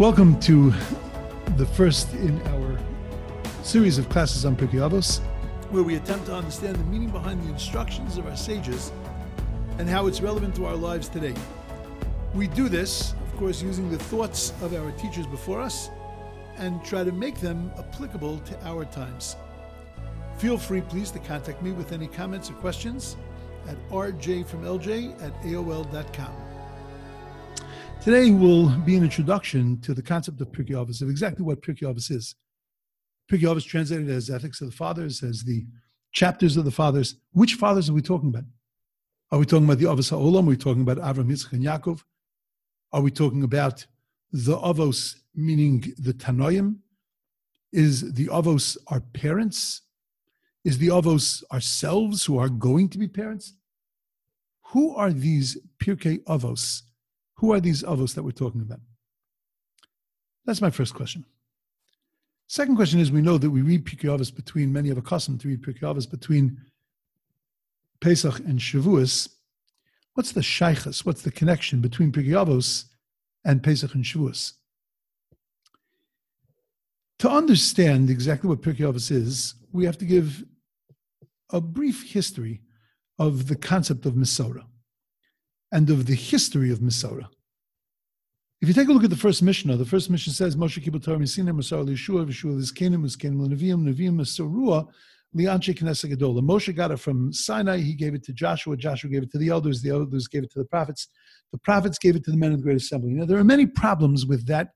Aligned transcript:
Welcome 0.00 0.40
to 0.40 0.72
the 1.58 1.66
first 1.66 2.14
in 2.14 2.40
our 2.46 2.78
series 3.62 3.98
of 3.98 4.08
classes 4.08 4.46
on 4.46 4.56
Pirkei 4.56 4.80
Avos, 4.80 5.20
where 5.68 5.82
we 5.82 5.96
attempt 5.96 6.24
to 6.24 6.34
understand 6.34 6.76
the 6.76 6.84
meaning 6.84 7.10
behind 7.10 7.42
the 7.42 7.50
instructions 7.50 8.16
of 8.16 8.26
our 8.26 8.34
sages 8.34 8.92
and 9.76 9.86
how 9.86 10.06
it's 10.06 10.22
relevant 10.22 10.56
to 10.56 10.64
our 10.64 10.74
lives 10.74 11.10
today. 11.10 11.34
We 12.32 12.46
do 12.46 12.70
this, 12.70 13.12
of 13.12 13.36
course, 13.36 13.60
using 13.60 13.90
the 13.90 13.98
thoughts 13.98 14.54
of 14.62 14.72
our 14.72 14.90
teachers 14.92 15.26
before 15.26 15.60
us 15.60 15.90
and 16.56 16.82
try 16.82 17.04
to 17.04 17.12
make 17.12 17.38
them 17.38 17.70
applicable 17.78 18.38
to 18.38 18.66
our 18.66 18.86
times. 18.86 19.36
Feel 20.38 20.56
free, 20.56 20.80
please, 20.80 21.10
to 21.10 21.18
contact 21.18 21.60
me 21.60 21.72
with 21.72 21.92
any 21.92 22.06
comments 22.06 22.48
or 22.48 22.54
questions 22.54 23.18
at 23.68 23.76
rjfromlj 23.90 25.22
at 25.22 25.42
aol.com. 25.42 26.49
Today 28.02 28.30
will 28.30 28.70
be 28.78 28.96
an 28.96 29.02
introduction 29.02 29.78
to 29.82 29.92
the 29.92 30.00
concept 30.00 30.40
of 30.40 30.50
Pirkei 30.50 30.70
Avos, 30.70 31.02
of 31.02 31.10
exactly 31.10 31.44
what 31.44 31.60
Pirkei 31.60 31.82
Avos 31.82 32.10
is. 32.10 32.34
Pirkei 33.30 33.42
Avos 33.42 33.66
translated 33.66 34.08
as 34.08 34.30
Ethics 34.30 34.62
of 34.62 34.70
the 34.70 34.74
Fathers, 34.74 35.22
as 35.22 35.44
the 35.44 35.66
chapters 36.10 36.56
of 36.56 36.64
the 36.64 36.70
Fathers. 36.70 37.16
Which 37.32 37.56
fathers 37.56 37.90
are 37.90 37.92
we 37.92 38.00
talking 38.00 38.30
about? 38.30 38.44
Are 39.30 39.38
we 39.38 39.44
talking 39.44 39.66
about 39.66 39.80
the 39.80 39.84
Avos 39.84 40.10
HaOlam? 40.10 40.44
Are 40.44 40.48
we 40.48 40.56
talking 40.56 40.80
about 40.80 40.96
Avram, 40.96 41.30
Yitzchak, 41.30 41.52
and 41.52 41.62
Yaakov? 41.62 42.02
Are 42.90 43.02
we 43.02 43.10
talking 43.10 43.42
about 43.42 43.84
the 44.32 44.56
Avos, 44.56 45.16
meaning 45.34 45.92
the 45.98 46.14
Tanoim? 46.14 46.76
Is 47.70 48.14
the 48.14 48.28
Avos 48.28 48.78
our 48.86 49.00
parents? 49.00 49.82
Is 50.64 50.78
the 50.78 50.88
Avos 50.88 51.44
ourselves 51.52 52.24
who 52.24 52.38
are 52.38 52.48
going 52.48 52.88
to 52.88 52.98
be 52.98 53.08
parents? 53.08 53.56
Who 54.68 54.94
are 54.94 55.12
these 55.12 55.58
Pirkei 55.78 56.24
Avos? 56.24 56.80
Who 57.40 57.54
are 57.54 57.60
these 57.60 57.82
avos 57.82 58.14
that 58.14 58.22
we're 58.22 58.32
talking 58.32 58.60
about? 58.60 58.80
That's 60.44 60.60
my 60.60 60.68
first 60.68 60.92
question. 60.92 61.24
Second 62.48 62.76
question 62.76 63.00
is 63.00 63.10
we 63.10 63.22
know 63.22 63.38
that 63.38 63.48
we 63.48 63.62
read 63.62 63.86
Pirkei 63.86 64.14
Avos 64.14 64.34
between, 64.34 64.70
many 64.70 64.90
of 64.90 64.98
a 64.98 65.00
accustomed 65.00 65.40
to 65.40 65.48
read 65.48 65.62
Pirkei 65.62 65.80
Avos 65.80 66.10
between 66.10 66.60
Pesach 68.02 68.40
and 68.40 68.58
Shavuos. 68.58 69.30
What's 70.12 70.32
the 70.32 70.42
shaychus? 70.42 71.06
What's 71.06 71.22
the 71.22 71.30
connection 71.30 71.80
between 71.80 72.12
Pirkei 72.12 72.44
Avos 72.44 72.84
and 73.42 73.62
Pesach 73.62 73.94
and 73.94 74.04
Shavuos? 74.04 74.52
To 77.20 77.30
understand 77.30 78.10
exactly 78.10 78.50
what 78.50 78.60
Pirkei 78.60 78.80
Avos 78.80 79.10
is, 79.10 79.54
we 79.72 79.86
have 79.86 79.96
to 79.96 80.04
give 80.04 80.44
a 81.48 81.62
brief 81.62 82.02
history 82.02 82.60
of 83.18 83.48
the 83.48 83.56
concept 83.56 84.04
of 84.04 84.12
Masorah 84.12 84.66
and 85.72 85.90
of 85.90 86.06
the 86.06 86.14
history 86.14 86.70
of 86.70 86.80
Masorah. 86.80 87.28
If 88.60 88.68
you 88.68 88.74
take 88.74 88.88
a 88.88 88.92
look 88.92 89.04
at 89.04 89.10
the 89.10 89.16
first 89.16 89.42
Mishnah, 89.42 89.76
the 89.76 89.86
first 89.86 90.10
Mishnah 90.10 90.34
says, 90.34 90.54
Moshe 90.54 90.84
Kibel 90.84 91.02
Torah 91.02 91.18
Misina 91.18 91.50
Masar 91.50 91.86
Yeshua 91.86 92.26
Yeshua 92.26 92.58
Lizkenim 92.58 93.02
Lizkenim 93.02 93.48
Leneviim 93.48 93.88
Neviim 93.88 94.88
Lianche 95.36 95.74
Knesset 95.74 96.12
Gedola. 96.12 96.40
Moshe 96.42 96.74
got 96.74 96.90
it 96.90 96.98
from 96.98 97.32
Sinai. 97.32 97.78
He 97.78 97.94
gave 97.94 98.14
it 98.14 98.24
to 98.24 98.32
Joshua. 98.32 98.76
Joshua 98.76 99.10
gave 99.10 99.22
it 99.22 99.30
to 99.30 99.38
the 99.38 99.48
elders. 99.48 99.80
The 99.80 99.90
elders 99.90 100.26
gave 100.26 100.42
it 100.42 100.50
to 100.52 100.58
the 100.58 100.64
prophets. 100.64 101.08
The 101.52 101.58
prophets 101.58 101.98
gave 101.98 102.16
it 102.16 102.24
to 102.24 102.30
the 102.30 102.36
men 102.36 102.52
of 102.52 102.58
the 102.58 102.64
Great 102.64 102.76
Assembly. 102.76 103.12
Now 103.12 103.24
there 103.26 103.38
are 103.38 103.44
many 103.44 103.66
problems 103.66 104.26
with 104.26 104.46
that 104.48 104.70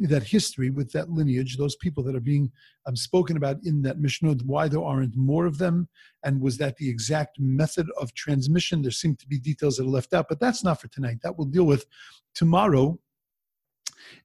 that 0.00 0.22
history, 0.22 0.70
with 0.70 0.92
that 0.92 1.10
lineage, 1.10 1.56
those 1.56 1.76
people 1.76 2.02
that 2.04 2.14
are 2.14 2.20
being 2.20 2.50
um, 2.86 2.96
spoken 2.96 3.36
about 3.36 3.56
in 3.64 3.82
that 3.82 3.98
Mishnah, 3.98 4.36
why 4.44 4.68
there 4.68 4.82
aren't 4.82 5.16
more 5.16 5.46
of 5.46 5.58
them, 5.58 5.88
and 6.24 6.40
was 6.40 6.58
that 6.58 6.76
the 6.76 6.88
exact 6.88 7.38
method 7.40 7.86
of 8.00 8.14
transmission? 8.14 8.82
There 8.82 8.90
seem 8.90 9.16
to 9.16 9.26
be 9.26 9.38
details 9.38 9.76
that 9.76 9.84
are 9.84 9.90
left 9.90 10.14
out, 10.14 10.26
but 10.28 10.40
that's 10.40 10.62
not 10.62 10.80
for 10.80 10.88
tonight. 10.88 11.18
That 11.22 11.36
we'll 11.36 11.48
deal 11.48 11.64
with 11.64 11.86
tomorrow 12.34 12.98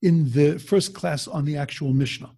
in 0.01 0.31
the 0.31 0.59
first 0.59 0.94
class 0.94 1.28
on 1.28 1.45
the 1.45 1.57
actual 1.57 1.94
Mishnah. 1.94 2.31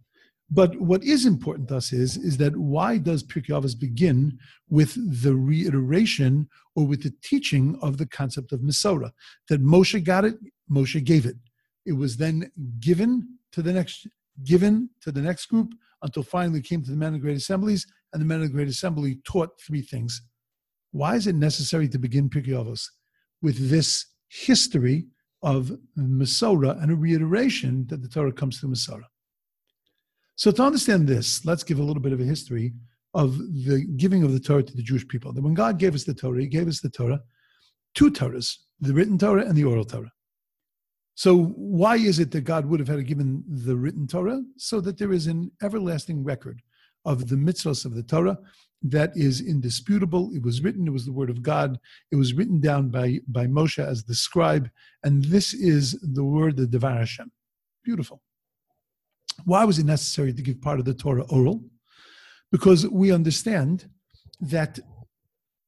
But 0.49 0.79
what 0.79 1.03
is 1.03 1.25
important 1.25 1.69
to 1.69 1.77
us 1.77 1.91
is, 1.91 2.17
is 2.17 2.37
that 2.37 2.55
why 2.55 2.97
does 2.97 3.23
Pirkei 3.23 3.49
Avos 3.49 3.77
begin 3.77 4.37
with 4.69 4.93
the 5.23 5.35
reiteration 5.35 6.47
or 6.75 6.85
with 6.85 7.01
the 7.01 7.13
teaching 7.23 7.77
of 7.81 7.97
the 7.97 8.05
concept 8.05 8.51
of 8.51 8.59
Masorah? 8.59 9.11
That 9.49 9.63
Moshe 9.63 10.03
got 10.03 10.23
it, 10.23 10.35
Moshe 10.71 11.03
gave 11.03 11.25
it. 11.25 11.37
It 11.85 11.93
was 11.93 12.17
then 12.17 12.51
given 12.79 13.37
to 13.51 13.61
the 13.61 13.73
next 13.73 14.07
given 14.43 14.89
to 15.01 15.11
the 15.11 15.21
next 15.21 15.45
group 15.45 15.73
until 16.01 16.23
finally 16.23 16.61
came 16.61 16.83
to 16.83 16.91
the 16.91 16.97
men 16.97 17.15
of 17.15 17.21
great 17.21 17.37
assemblies, 17.37 17.87
and 18.11 18.21
the 18.21 18.25
men 18.25 18.41
of 18.41 18.47
the 18.47 18.53
great 18.53 18.67
assembly 18.67 19.19
taught 19.25 19.59
three 19.59 19.81
things. 19.81 20.21
Why 20.91 21.15
is 21.15 21.27
it 21.27 21.35
necessary 21.35 21.87
to 21.89 21.97
begin 21.97 22.29
Pirkei 22.29 22.79
with 23.41 23.69
this 23.69 24.05
history 24.27 25.07
of 25.41 25.71
Masorah 25.97 26.81
and 26.81 26.91
a 26.91 26.95
reiteration 26.95 27.85
that 27.87 28.01
the 28.01 28.07
Torah 28.07 28.31
comes 28.31 28.59
through 28.59 28.71
Masorah? 28.71 29.09
So 30.35 30.51
to 30.51 30.63
understand 30.63 31.07
this, 31.07 31.45
let's 31.45 31.63
give 31.63 31.79
a 31.79 31.83
little 31.83 32.01
bit 32.01 32.13
of 32.13 32.19
a 32.19 32.25
history 32.25 32.73
of 33.13 33.37
the 33.37 33.85
giving 33.97 34.23
of 34.23 34.33
the 34.33 34.39
Torah 34.39 34.63
to 34.63 34.75
the 34.75 34.83
Jewish 34.83 35.07
people. 35.07 35.31
That 35.33 35.43
when 35.43 35.53
God 35.53 35.79
gave 35.79 35.95
us 35.95 36.03
the 36.03 36.13
Torah, 36.13 36.41
He 36.41 36.47
gave 36.47 36.67
us 36.67 36.81
the 36.81 36.89
Torah, 36.89 37.21
two 37.93 38.11
Torahs, 38.11 38.57
the 38.81 38.93
written 38.93 39.17
Torah 39.17 39.45
and 39.45 39.55
the 39.55 39.63
oral 39.63 39.85
Torah. 39.85 40.11
So, 41.15 41.45
why 41.55 41.95
is 41.95 42.19
it 42.19 42.31
that 42.31 42.41
God 42.41 42.65
would 42.65 42.81
have 42.81 42.89
had 42.89 43.07
given 43.07 43.43
the 43.47 43.75
written 43.75 44.05
Torah? 44.05 44.43
So 44.57 44.81
that 44.81 44.97
there 44.97 45.13
is 45.13 45.27
an 45.27 45.49
everlasting 45.63 46.23
record 46.23 46.61
of 47.05 47.29
the 47.29 47.37
mitzvahs 47.37 47.85
of 47.85 47.95
the 47.95 48.03
Torah 48.03 48.37
that 48.83 49.11
is 49.15 49.39
indisputable. 49.41 50.29
It 50.33 50.43
was 50.43 50.61
written, 50.61 50.87
it 50.87 50.91
was 50.91 51.05
the 51.05 51.13
word 51.13 51.29
of 51.29 51.41
God. 51.41 51.79
It 52.11 52.17
was 52.17 52.33
written 52.33 52.59
down 52.59 52.89
by, 52.89 53.19
by 53.27 53.47
Moshe 53.47 53.83
as 53.83 54.03
the 54.03 54.13
scribe. 54.13 54.69
And 55.03 55.23
this 55.23 55.53
is 55.53 55.93
the 56.01 56.23
word, 56.23 56.57
the 56.57 56.67
Devar 56.67 56.97
Hashem. 56.97 57.31
Beautiful. 57.83 58.21
Why 59.45 59.63
was 59.63 59.79
it 59.79 59.85
necessary 59.85 60.33
to 60.33 60.41
give 60.41 60.61
part 60.61 60.79
of 60.79 60.85
the 60.85 60.93
Torah 60.93 61.25
oral? 61.29 61.63
Because 62.51 62.87
we 62.87 63.11
understand 63.11 63.89
that, 64.41 64.79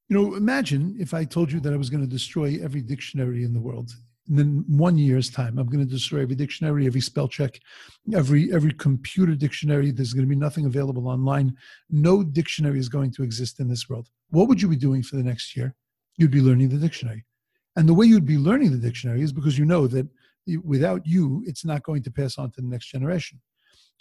you 0.09 0.15
know, 0.15 0.35
imagine 0.35 0.95
if 0.99 1.13
I 1.13 1.23
told 1.23 1.51
you 1.51 1.59
that 1.61 1.73
I 1.73 1.77
was 1.77 1.89
going 1.89 2.03
to 2.03 2.09
destroy 2.09 2.59
every 2.61 2.81
dictionary 2.81 3.43
in 3.43 3.53
the 3.53 3.59
world 3.59 3.91
and 4.29 4.37
then 4.37 4.65
one 4.67 4.97
year's 4.97 5.29
time 5.29 5.57
i'm 5.57 5.67
going 5.67 5.85
to 5.85 5.91
destroy 5.91 6.21
every 6.21 6.35
dictionary 6.35 6.85
every 6.85 7.01
spell 7.01 7.27
check 7.27 7.59
every 8.13 8.53
every 8.53 8.73
computer 8.73 9.35
dictionary. 9.35 9.91
There's 9.91 10.13
going 10.13 10.25
to 10.25 10.29
be 10.29 10.35
nothing 10.35 10.65
available 10.65 11.07
online. 11.07 11.55
No 11.89 12.23
dictionary 12.23 12.79
is 12.79 12.89
going 12.89 13.11
to 13.11 13.23
exist 13.23 13.59
in 13.59 13.67
this 13.67 13.89
world. 13.89 14.09
What 14.29 14.47
would 14.47 14.61
you 14.61 14.67
be 14.67 14.75
doing 14.75 15.03
for 15.03 15.15
the 15.15 15.23
next 15.23 15.55
year? 15.55 15.75
You'd 16.17 16.31
be 16.31 16.41
learning 16.41 16.69
the 16.69 16.77
dictionary. 16.77 17.25
And 17.75 17.87
the 17.87 17.93
way 17.93 18.05
you'd 18.05 18.25
be 18.25 18.37
learning 18.37 18.71
the 18.71 18.77
dictionary 18.77 19.21
is 19.21 19.31
because 19.31 19.57
you 19.57 19.65
know 19.65 19.87
that 19.87 20.07
without 20.63 21.05
you 21.05 21.43
it's 21.45 21.65
not 21.65 21.83
going 21.83 22.01
to 22.03 22.11
pass 22.11 22.37
on 22.37 22.51
to 22.51 22.61
the 22.61 22.67
next 22.67 22.87
generation 22.87 23.39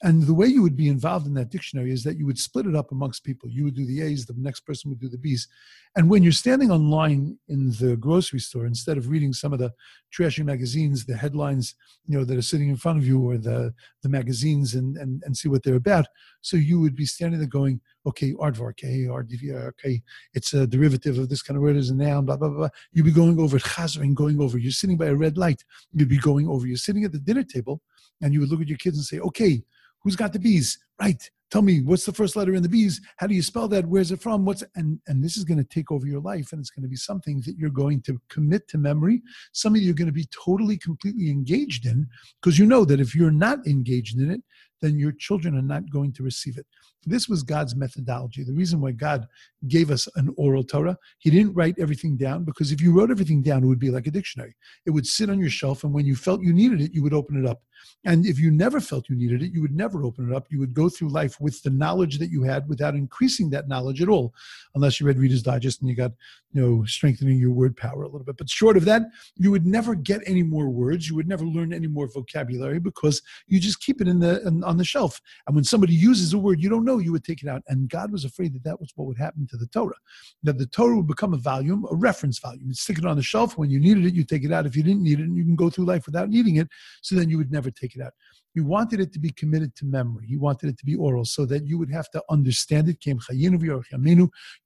and 0.02 0.24
the 0.24 0.34
way 0.34 0.46
you 0.46 0.62
would 0.62 0.76
be 0.76 0.88
involved 0.88 1.26
in 1.26 1.32
that 1.34 1.48
dictionary 1.48 1.90
is 1.90 2.04
that 2.04 2.18
you 2.18 2.26
would 2.26 2.38
split 2.38 2.66
it 2.66 2.76
up 2.76 2.92
amongst 2.92 3.24
people. 3.24 3.48
You 3.48 3.64
would 3.64 3.74
do 3.74 3.86
the 3.86 4.02
A's, 4.02 4.26
the 4.26 4.34
next 4.36 4.60
person 4.60 4.90
would 4.90 5.00
do 5.00 5.08
the 5.08 5.16
B's. 5.16 5.48
And 5.96 6.10
when 6.10 6.22
you're 6.22 6.32
standing 6.32 6.70
online 6.70 7.38
in 7.48 7.70
the 7.80 7.96
grocery 7.96 8.40
store, 8.40 8.66
instead 8.66 8.98
of 8.98 9.08
reading 9.08 9.32
some 9.32 9.54
of 9.54 9.58
the 9.58 9.72
trashy 10.10 10.42
magazines, 10.42 11.06
the 11.06 11.16
headlines, 11.16 11.74
you 12.06 12.18
know, 12.18 12.24
that 12.26 12.36
are 12.36 12.42
sitting 12.42 12.68
in 12.68 12.76
front 12.76 12.98
of 12.98 13.06
you 13.06 13.18
or 13.18 13.38
the, 13.38 13.72
the 14.02 14.10
magazines 14.10 14.74
and, 14.74 14.98
and, 14.98 15.22
and 15.24 15.34
see 15.34 15.48
what 15.48 15.62
they're 15.62 15.76
about. 15.76 16.06
So 16.42 16.58
you 16.58 16.78
would 16.78 16.94
be 16.94 17.06
standing 17.06 17.40
there 17.40 17.48
going, 17.48 17.80
okay, 18.04 18.34
aardvark, 18.34 18.72
okay, 18.72 19.06
RDV, 19.06 19.54
okay, 19.68 20.02
it's 20.34 20.52
a 20.52 20.66
derivative 20.66 21.18
of 21.18 21.30
this 21.30 21.40
kind 21.40 21.56
of 21.56 21.62
word 21.62 21.76
as 21.76 21.88
a 21.88 21.94
noun, 21.94 22.26
blah, 22.26 22.36
blah, 22.36 22.50
blah. 22.50 22.68
You'd 22.92 23.06
be 23.06 23.12
going 23.12 23.40
over 23.40 23.58
chazering, 23.58 24.14
going 24.14 24.42
over. 24.42 24.58
You're 24.58 24.72
sitting 24.72 24.98
by 24.98 25.06
a 25.06 25.14
red 25.14 25.38
light. 25.38 25.64
You'd 25.94 26.10
be 26.10 26.18
going 26.18 26.46
over. 26.48 26.66
You're 26.66 26.76
sitting 26.76 27.04
at 27.04 27.12
the 27.12 27.18
dinner 27.18 27.42
table 27.42 27.80
and 28.20 28.34
you 28.34 28.40
would 28.40 28.50
look 28.50 28.60
at 28.60 28.68
your 28.68 28.78
kids 28.78 28.98
and 28.98 29.04
say, 29.04 29.20
okay, 29.20 29.62
Who's 30.06 30.14
got 30.14 30.32
the 30.32 30.38
bees? 30.38 30.78
Right. 31.00 31.28
Tell 31.50 31.62
me 31.62 31.80
what's 31.80 32.06
the 32.06 32.12
first 32.12 32.36
letter 32.36 32.54
in 32.54 32.62
the 32.62 32.68
bees? 32.68 33.00
How 33.16 33.26
do 33.26 33.34
you 33.34 33.42
spell 33.42 33.66
that? 33.66 33.84
Where's 33.84 34.12
it 34.12 34.22
from? 34.22 34.44
What's 34.44 34.62
and 34.76 35.00
and 35.08 35.22
this 35.22 35.36
is 35.36 35.42
going 35.42 35.58
to 35.58 35.64
take 35.64 35.90
over 35.90 36.06
your 36.06 36.20
life, 36.20 36.52
and 36.52 36.60
it's 36.60 36.70
going 36.70 36.84
to 36.84 36.88
be 36.88 36.94
something 36.94 37.42
that 37.44 37.56
you're 37.58 37.70
going 37.70 38.02
to 38.02 38.20
commit 38.28 38.68
to 38.68 38.78
memory. 38.78 39.20
Something 39.52 39.82
you're 39.82 39.94
going 39.94 40.06
to 40.06 40.12
be 40.12 40.28
totally, 40.44 40.78
completely 40.78 41.28
engaged 41.28 41.86
in, 41.86 42.06
because 42.40 42.56
you 42.56 42.66
know 42.66 42.84
that 42.84 43.00
if 43.00 43.16
you're 43.16 43.32
not 43.32 43.66
engaged 43.66 44.20
in 44.20 44.30
it, 44.30 44.42
then 44.80 44.96
your 44.96 45.10
children 45.10 45.58
are 45.58 45.62
not 45.62 45.90
going 45.90 46.12
to 46.12 46.22
receive 46.22 46.56
it. 46.56 46.66
This 47.04 47.28
was 47.28 47.42
God's 47.42 47.74
methodology. 47.74 48.44
The 48.44 48.52
reason 48.52 48.80
why 48.80 48.92
God 48.92 49.26
gave 49.66 49.90
us 49.90 50.08
an 50.14 50.32
oral 50.36 50.62
Torah, 50.62 50.96
He 51.18 51.30
didn't 51.30 51.54
write 51.54 51.80
everything 51.80 52.16
down 52.16 52.44
because 52.44 52.70
if 52.70 52.80
you 52.80 52.92
wrote 52.92 53.10
everything 53.10 53.42
down, 53.42 53.64
it 53.64 53.66
would 53.66 53.80
be 53.80 53.90
like 53.90 54.06
a 54.06 54.12
dictionary. 54.12 54.54
It 54.86 54.90
would 54.90 55.06
sit 55.06 55.30
on 55.30 55.40
your 55.40 55.50
shelf, 55.50 55.82
and 55.82 55.92
when 55.92 56.06
you 56.06 56.14
felt 56.14 56.42
you 56.42 56.52
needed 56.52 56.80
it, 56.80 56.94
you 56.94 57.02
would 57.02 57.14
open 57.14 57.42
it 57.42 57.48
up. 57.48 57.60
And 58.04 58.26
if 58.26 58.38
you 58.38 58.50
never 58.50 58.80
felt 58.80 59.08
you 59.08 59.16
needed 59.16 59.42
it, 59.42 59.52
you 59.52 59.60
would 59.62 59.74
never 59.74 60.04
open 60.04 60.30
it 60.30 60.34
up. 60.34 60.46
You 60.50 60.60
would 60.60 60.74
go 60.74 60.88
through 60.88 61.08
life 61.08 61.40
with 61.40 61.62
the 61.62 61.70
knowledge 61.70 62.18
that 62.18 62.30
you 62.30 62.42
had 62.42 62.68
without 62.68 62.94
increasing 62.94 63.50
that 63.50 63.68
knowledge 63.68 64.00
at 64.02 64.08
all, 64.08 64.34
unless 64.74 65.00
you 65.00 65.06
read 65.06 65.18
Reader's 65.18 65.42
Digest 65.42 65.80
and 65.80 65.90
you 65.90 65.96
got, 65.96 66.12
you 66.52 66.60
know, 66.60 66.84
strengthening 66.84 67.38
your 67.38 67.52
word 67.52 67.76
power 67.76 68.02
a 68.02 68.08
little 68.08 68.24
bit. 68.24 68.36
But 68.36 68.48
short 68.48 68.76
of 68.76 68.84
that, 68.84 69.02
you 69.36 69.50
would 69.50 69.66
never 69.66 69.94
get 69.94 70.22
any 70.26 70.42
more 70.42 70.68
words. 70.68 71.08
You 71.08 71.16
would 71.16 71.28
never 71.28 71.44
learn 71.44 71.72
any 71.72 71.86
more 71.86 72.08
vocabulary 72.08 72.78
because 72.78 73.22
you 73.46 73.58
just 73.58 73.80
keep 73.80 74.00
it 74.00 74.08
in 74.08 74.18
the 74.18 74.46
in, 74.46 74.62
on 74.64 74.76
the 74.76 74.84
shelf. 74.84 75.20
And 75.46 75.54
when 75.54 75.64
somebody 75.64 75.94
uses 75.94 76.32
a 76.32 76.38
word 76.38 76.62
you 76.62 76.68
don't 76.68 76.84
know, 76.84 76.98
you 76.98 77.12
would 77.12 77.24
take 77.24 77.42
it 77.42 77.48
out. 77.48 77.62
And 77.68 77.88
God 77.88 78.12
was 78.12 78.24
afraid 78.24 78.54
that 78.54 78.64
that 78.64 78.80
was 78.80 78.92
what 78.94 79.06
would 79.06 79.18
happen 79.18 79.46
to 79.50 79.56
the 79.56 79.66
Torah. 79.66 79.96
That 80.42 80.58
the 80.58 80.66
Torah 80.66 80.96
would 80.96 81.06
become 81.06 81.34
a 81.34 81.38
volume, 81.38 81.86
a 81.90 81.94
reference 81.94 82.38
volume. 82.38 82.64
You'd 82.66 82.76
stick 82.76 82.98
it 82.98 83.04
on 83.04 83.16
the 83.16 83.22
shelf. 83.22 83.58
When 83.58 83.70
you 83.70 83.80
needed 83.80 84.06
it, 84.06 84.14
you 84.14 84.24
take 84.24 84.44
it 84.44 84.52
out. 84.52 84.66
If 84.66 84.76
you 84.76 84.82
didn't 84.82 85.02
need 85.02 85.20
it, 85.20 85.24
and 85.24 85.36
you 85.36 85.44
can 85.44 85.56
go 85.56 85.70
through 85.70 85.86
life 85.86 86.06
without 86.06 86.28
needing 86.28 86.56
it. 86.56 86.68
So 87.02 87.14
then 87.14 87.28
you 87.28 87.38
would 87.38 87.52
never 87.52 87.65
take 87.70 87.96
it 87.96 88.02
out. 88.02 88.12
He 88.54 88.60
wanted 88.60 89.00
it 89.00 89.12
to 89.12 89.18
be 89.18 89.30
committed 89.30 89.74
to 89.76 89.84
memory. 89.84 90.26
He 90.26 90.36
wanted 90.36 90.68
it 90.70 90.78
to 90.78 90.84
be 90.84 90.94
oral 90.94 91.24
so 91.24 91.44
that 91.46 91.66
you 91.66 91.78
would 91.78 91.90
have 91.90 92.10
to 92.10 92.22
understand 92.30 92.88
it. 92.88 93.04
You'd 93.04 93.20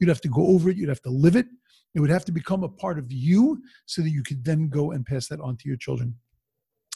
have 0.09 0.21
to 0.21 0.29
go 0.29 0.47
over 0.47 0.71
it. 0.71 0.77
You'd 0.77 0.89
have 0.89 1.03
to 1.03 1.11
live 1.11 1.37
it. 1.37 1.47
It 1.95 2.01
would 2.01 2.11
have 2.11 2.25
to 2.27 2.33
become 2.33 2.63
a 2.63 2.69
part 2.69 2.99
of 2.99 3.11
you 3.11 3.63
so 3.87 4.03
that 4.03 4.11
you 4.11 4.23
could 4.23 4.45
then 4.45 4.69
go 4.69 4.93
and 4.93 5.05
pass 5.05 5.27
that 5.29 5.41
on 5.41 5.57
to 5.57 5.69
your 5.69 5.77
children. 5.77 6.15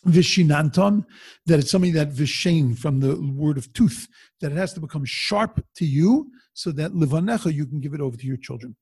Vishinantam, 0.07 1.05
that 1.47 1.59
it's 1.59 1.71
something 1.71 1.95
that 1.95 2.11
vishain 2.11 2.77
from 2.79 3.01
the 3.01 3.17
word 3.35 3.57
of 3.59 3.73
tooth, 3.73 4.07
that 4.41 4.53
it 4.53 4.57
has 4.57 4.73
to 4.75 4.81
become 4.81 5.05
sharp 5.05 5.65
to 5.77 5.87
you 5.87 6.31
so 6.53 6.71
that 6.73 6.93
livanecha, 6.93 7.53
you 7.53 7.67
can 7.67 7.81
give 7.81 7.95
it 7.95 8.01
over 8.01 8.17
to 8.17 8.27
your 8.27 8.37
children. 8.37 8.77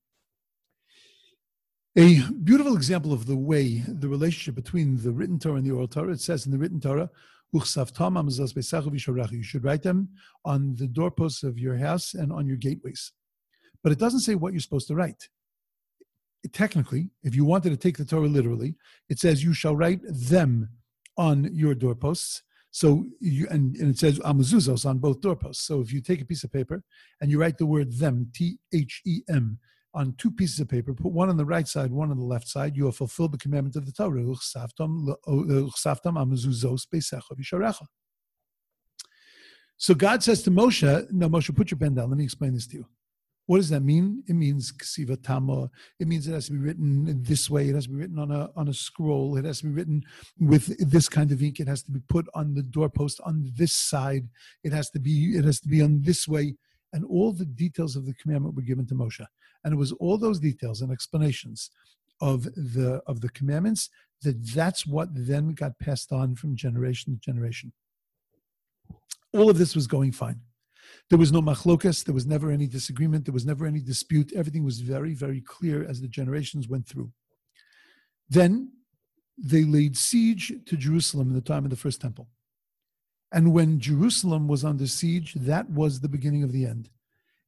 A 1.96 2.22
beautiful 2.44 2.74
example 2.74 3.12
of 3.12 3.26
the 3.26 3.36
way 3.36 3.84
the 3.86 4.08
relationship 4.08 4.54
between 4.54 4.96
the 5.02 5.12
written 5.12 5.38
Torah 5.38 5.56
and 5.56 5.66
the 5.66 5.72
oral 5.72 5.88
Torah, 5.88 6.12
it 6.12 6.20
says 6.20 6.46
in 6.46 6.52
the 6.52 6.58
written 6.58 6.80
Torah, 6.80 7.10
you 7.52 9.42
should 9.42 9.64
write 9.64 9.82
them 9.82 10.08
on 10.44 10.74
the 10.76 10.86
doorposts 10.86 11.42
of 11.42 11.58
your 11.58 11.76
house 11.76 12.14
and 12.14 12.32
on 12.32 12.46
your 12.46 12.56
gateways. 12.56 13.12
But 13.82 13.92
it 13.92 13.98
doesn't 13.98 14.20
say 14.20 14.36
what 14.36 14.54
you're 14.54 14.60
supposed 14.60 14.88
to 14.88 14.94
write 14.94 15.28
technically, 16.52 17.10
if 17.22 17.34
you 17.34 17.44
wanted 17.44 17.70
to 17.70 17.76
take 17.76 17.96
the 17.96 18.04
Torah 18.04 18.26
literally, 18.26 18.74
it 19.08 19.18
says, 19.18 19.44
You 19.44 19.54
shall 19.54 19.76
write 19.76 20.00
them 20.04 20.68
on 21.16 21.48
your 21.52 21.74
doorposts. 21.74 22.42
So 22.70 23.04
you 23.20 23.46
and, 23.50 23.76
and 23.76 23.90
it 23.90 23.98
says 23.98 24.18
amazuzos 24.20 24.86
on 24.86 24.98
both 24.98 25.20
doorposts. 25.20 25.66
So 25.66 25.80
if 25.80 25.92
you 25.92 26.00
take 26.00 26.22
a 26.22 26.24
piece 26.24 26.42
of 26.42 26.52
paper 26.52 26.82
and 27.20 27.30
you 27.30 27.38
write 27.38 27.58
the 27.58 27.66
word 27.66 27.92
them, 27.92 28.30
T 28.34 28.58
H 28.72 29.02
E 29.04 29.20
M, 29.28 29.58
on 29.94 30.14
two 30.18 30.30
pieces 30.30 30.60
of 30.60 30.68
paper, 30.68 30.94
put 30.94 31.12
one 31.12 31.28
on 31.28 31.36
the 31.36 31.44
right 31.44 31.68
side, 31.68 31.90
one 31.90 32.10
on 32.10 32.18
the 32.18 32.24
left 32.24 32.48
side, 32.48 32.76
you 32.76 32.86
have 32.86 32.96
fulfilled 32.96 33.32
the 33.32 33.38
commandment 33.38 33.76
of 33.76 33.86
the 33.86 33.92
Torah. 33.92 34.34
So 39.76 39.94
God 39.94 40.22
says 40.22 40.42
to 40.44 40.50
Moshe, 40.50 41.12
No, 41.12 41.28
Moshe, 41.28 41.54
put 41.54 41.70
your 41.70 41.78
pen 41.78 41.94
down. 41.94 42.08
Let 42.08 42.18
me 42.18 42.24
explain 42.24 42.54
this 42.54 42.66
to 42.68 42.78
you. 42.78 42.86
What 43.46 43.56
does 43.56 43.70
that 43.70 43.82
mean? 43.82 44.22
It 44.28 44.34
means 44.34 44.72
ksiva 44.72 45.20
tama. 45.22 45.68
It 45.98 46.06
means 46.06 46.28
it 46.28 46.32
has 46.32 46.46
to 46.46 46.52
be 46.52 46.58
written 46.58 47.22
this 47.22 47.50
way. 47.50 47.68
It 47.68 47.74
has 47.74 47.84
to 47.84 47.90
be 47.90 47.96
written 47.96 48.18
on 48.18 48.30
a 48.30 48.50
on 48.54 48.68
a 48.68 48.74
scroll. 48.74 49.36
It 49.36 49.44
has 49.44 49.58
to 49.58 49.66
be 49.66 49.72
written 49.72 50.02
with 50.38 50.90
this 50.90 51.08
kind 51.08 51.32
of 51.32 51.42
ink. 51.42 51.58
It 51.58 51.66
has 51.66 51.82
to 51.82 51.90
be 51.90 52.00
put 52.08 52.26
on 52.34 52.54
the 52.54 52.62
doorpost 52.62 53.20
on 53.26 53.50
this 53.56 53.72
side. 53.72 54.28
It 54.62 54.72
has 54.72 54.90
to 54.90 55.00
be 55.00 55.36
it 55.36 55.44
has 55.44 55.58
to 55.60 55.68
be 55.68 55.82
on 55.82 56.02
this 56.02 56.28
way. 56.28 56.54
And 56.92 57.04
all 57.04 57.32
the 57.32 57.46
details 57.46 57.96
of 57.96 58.04
the 58.04 58.14
commandment 58.14 58.54
were 58.54 58.62
given 58.62 58.86
to 58.86 58.94
Moshe. 58.94 59.26
And 59.64 59.72
it 59.72 59.76
was 59.76 59.92
all 59.92 60.18
those 60.18 60.40
details 60.40 60.82
and 60.82 60.92
explanations 60.92 61.70
of 62.20 62.44
the 62.44 63.02
of 63.06 63.20
the 63.20 63.30
commandments 63.30 63.90
that 64.22 64.46
that's 64.54 64.86
what 64.86 65.08
then 65.12 65.54
got 65.54 65.78
passed 65.78 66.12
on 66.12 66.36
from 66.36 66.54
generation 66.54 67.12
to 67.12 67.20
generation. 67.20 67.72
All 69.32 69.50
of 69.50 69.58
this 69.58 69.74
was 69.74 69.86
going 69.86 70.12
fine. 70.12 70.40
There 71.10 71.18
was 71.18 71.32
no 71.32 71.42
machlokas. 71.42 72.04
There 72.04 72.14
was 72.14 72.26
never 72.26 72.50
any 72.50 72.66
disagreement. 72.66 73.24
There 73.24 73.32
was 73.32 73.46
never 73.46 73.66
any 73.66 73.80
dispute. 73.80 74.32
Everything 74.34 74.64
was 74.64 74.80
very, 74.80 75.14
very 75.14 75.40
clear 75.40 75.88
as 75.88 76.00
the 76.00 76.08
generations 76.08 76.68
went 76.68 76.86
through. 76.86 77.10
Then 78.28 78.72
they 79.38 79.64
laid 79.64 79.96
siege 79.96 80.52
to 80.66 80.76
Jerusalem 80.76 81.28
in 81.28 81.34
the 81.34 81.40
time 81.40 81.64
of 81.64 81.70
the 81.70 81.76
first 81.76 82.00
temple. 82.00 82.28
And 83.32 83.52
when 83.52 83.80
Jerusalem 83.80 84.46
was 84.46 84.64
under 84.64 84.86
siege, 84.86 85.34
that 85.34 85.70
was 85.70 86.00
the 86.00 86.08
beginning 86.08 86.42
of 86.42 86.52
the 86.52 86.66
end. 86.66 86.90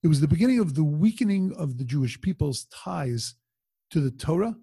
It 0.03 0.09
was 0.09 0.21
the 0.21 0.29
beginning 0.29 0.59
of 0.59 0.75
the 0.75 0.85
weakening 0.85 1.53
of 1.57 1.79
the 1.79 1.85
Jewish 1.85 2.21
people's 2.21 2.67
ties 2.67 3.35
to 3.91 4.01
the 4.01 4.11
Torah. 4.11 4.57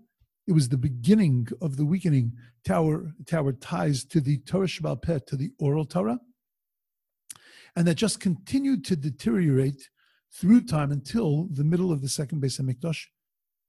It 0.48 0.54
was 0.54 0.70
the 0.70 0.78
beginning 0.78 1.48
of 1.62 1.78
the 1.78 1.86
weakening 1.86 2.34
tower, 2.66 3.14
tower 3.28 3.54
ties 3.54 4.04
to 4.06 4.20
the 4.20 4.40
Torah 4.40 4.68
Shebaal 4.68 5.02
Peh, 5.02 5.20
to 5.28 5.36
the 5.36 5.52
oral 5.60 5.86
Torah 5.86 6.20
and 7.76 7.88
that 7.88 7.96
just 7.96 8.20
continued 8.20 8.84
to 8.86 8.96
deteriorate 8.96 9.90
through 10.34 10.62
time 10.62 10.92
until 10.92 11.48
the 11.52 11.64
middle 11.64 11.92
of 11.92 12.02
the 12.02 12.10
second 12.10 12.42
Beis 12.42 12.60
Hamikdash, 12.60 13.06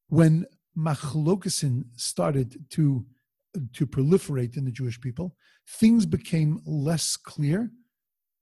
when 0.08 0.46
machlokesin 0.76 1.84
started 1.96 2.56
to 2.70 3.04
to 3.72 3.86
proliferate 3.86 4.56
in 4.56 4.64
the 4.64 4.70
Jewish 4.70 5.00
people. 5.00 5.36
Things 5.68 6.06
became 6.06 6.60
less 6.64 7.16
clear 7.16 7.70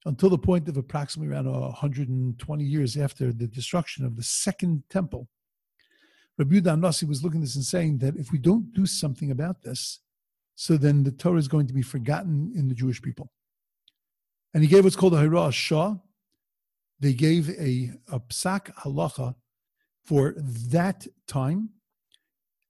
until 0.06 0.30
the 0.30 0.38
point 0.38 0.68
of 0.68 0.76
approximately 0.76 1.32
around 1.32 1.50
120 1.50 2.64
years 2.64 2.96
after 2.96 3.32
the 3.32 3.46
destruction 3.46 4.04
of 4.04 4.16
the 4.16 4.22
second 4.22 4.82
temple. 4.88 5.28
Rabbi 6.38 6.56
Yudah 6.56 6.80
Nasi 6.80 7.04
was 7.04 7.22
looking 7.22 7.40
at 7.40 7.44
this 7.44 7.56
and 7.56 7.64
saying 7.64 7.98
that 7.98 8.16
if 8.16 8.32
we 8.32 8.38
don't 8.38 8.72
do 8.72 8.86
something 8.86 9.30
about 9.30 9.62
this, 9.62 10.00
so 10.54 10.76
then 10.76 11.02
the 11.02 11.10
Torah 11.10 11.38
is 11.38 11.48
going 11.48 11.66
to 11.66 11.74
be 11.74 11.82
forgotten 11.82 12.52
in 12.56 12.68
the 12.68 12.74
Jewish 12.74 13.02
people. 13.02 13.30
And 14.54 14.62
he 14.62 14.68
gave 14.68 14.84
what's 14.84 14.96
called 14.96 15.14
a 15.14 15.18
Hora'as 15.18 15.52
Sha'ah. 15.52 16.00
They 16.98 17.12
gave 17.12 17.50
a, 17.50 17.92
a 18.08 18.20
psak 18.20 18.74
halacha 18.74 19.34
for 20.04 20.34
that 20.36 21.06
time 21.26 21.70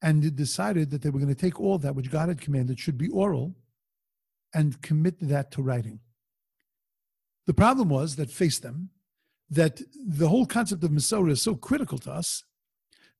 and 0.02 0.34
decided 0.34 0.90
that 0.90 1.02
they 1.02 1.10
were 1.10 1.18
going 1.18 1.34
to 1.34 1.40
take 1.40 1.60
all 1.60 1.78
that 1.78 1.94
which 1.94 2.10
God 2.10 2.28
had 2.28 2.40
commanded 2.40 2.78
should 2.80 2.98
be 2.98 3.08
oral 3.08 3.54
and 4.54 4.80
commit 4.82 5.16
that 5.20 5.50
to 5.52 5.62
writing. 5.62 6.00
The 7.46 7.54
problem 7.54 7.88
was 7.88 8.16
that 8.16 8.30
faced 8.30 8.62
them 8.62 8.90
that 9.50 9.80
the 10.06 10.28
whole 10.28 10.46
concept 10.46 10.84
of 10.84 10.90
Masorah 10.90 11.32
is 11.32 11.42
so 11.42 11.54
critical 11.54 11.98
to 11.98 12.12
us 12.12 12.44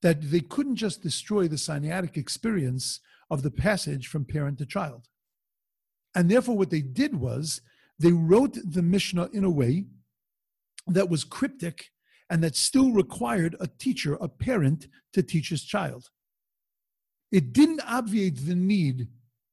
that 0.02 0.30
they 0.30 0.40
couldn't 0.40 0.76
just 0.76 1.02
destroy 1.02 1.48
the 1.48 1.56
Sinaitic 1.56 2.16
experience 2.16 3.00
of 3.30 3.42
the 3.42 3.50
passage 3.50 4.06
from 4.06 4.24
parent 4.24 4.58
to 4.58 4.66
child. 4.66 5.08
And 6.14 6.30
therefore, 6.30 6.56
what 6.56 6.70
they 6.70 6.80
did 6.80 7.16
was 7.16 7.60
they 7.98 8.12
wrote 8.12 8.56
the 8.64 8.82
Mishnah 8.82 9.28
in 9.32 9.44
a 9.44 9.50
way 9.50 9.86
that 10.86 11.10
was 11.10 11.24
cryptic 11.24 11.90
and 12.30 12.42
that 12.42 12.56
still 12.56 12.92
required 12.92 13.56
a 13.60 13.66
teacher, 13.66 14.14
a 14.20 14.28
parent, 14.28 14.86
to 15.12 15.22
teach 15.22 15.50
his 15.50 15.64
child. 15.64 16.10
It 17.30 17.52
didn't 17.52 17.82
obviate 17.86 18.46
the 18.46 18.54
need 18.54 19.08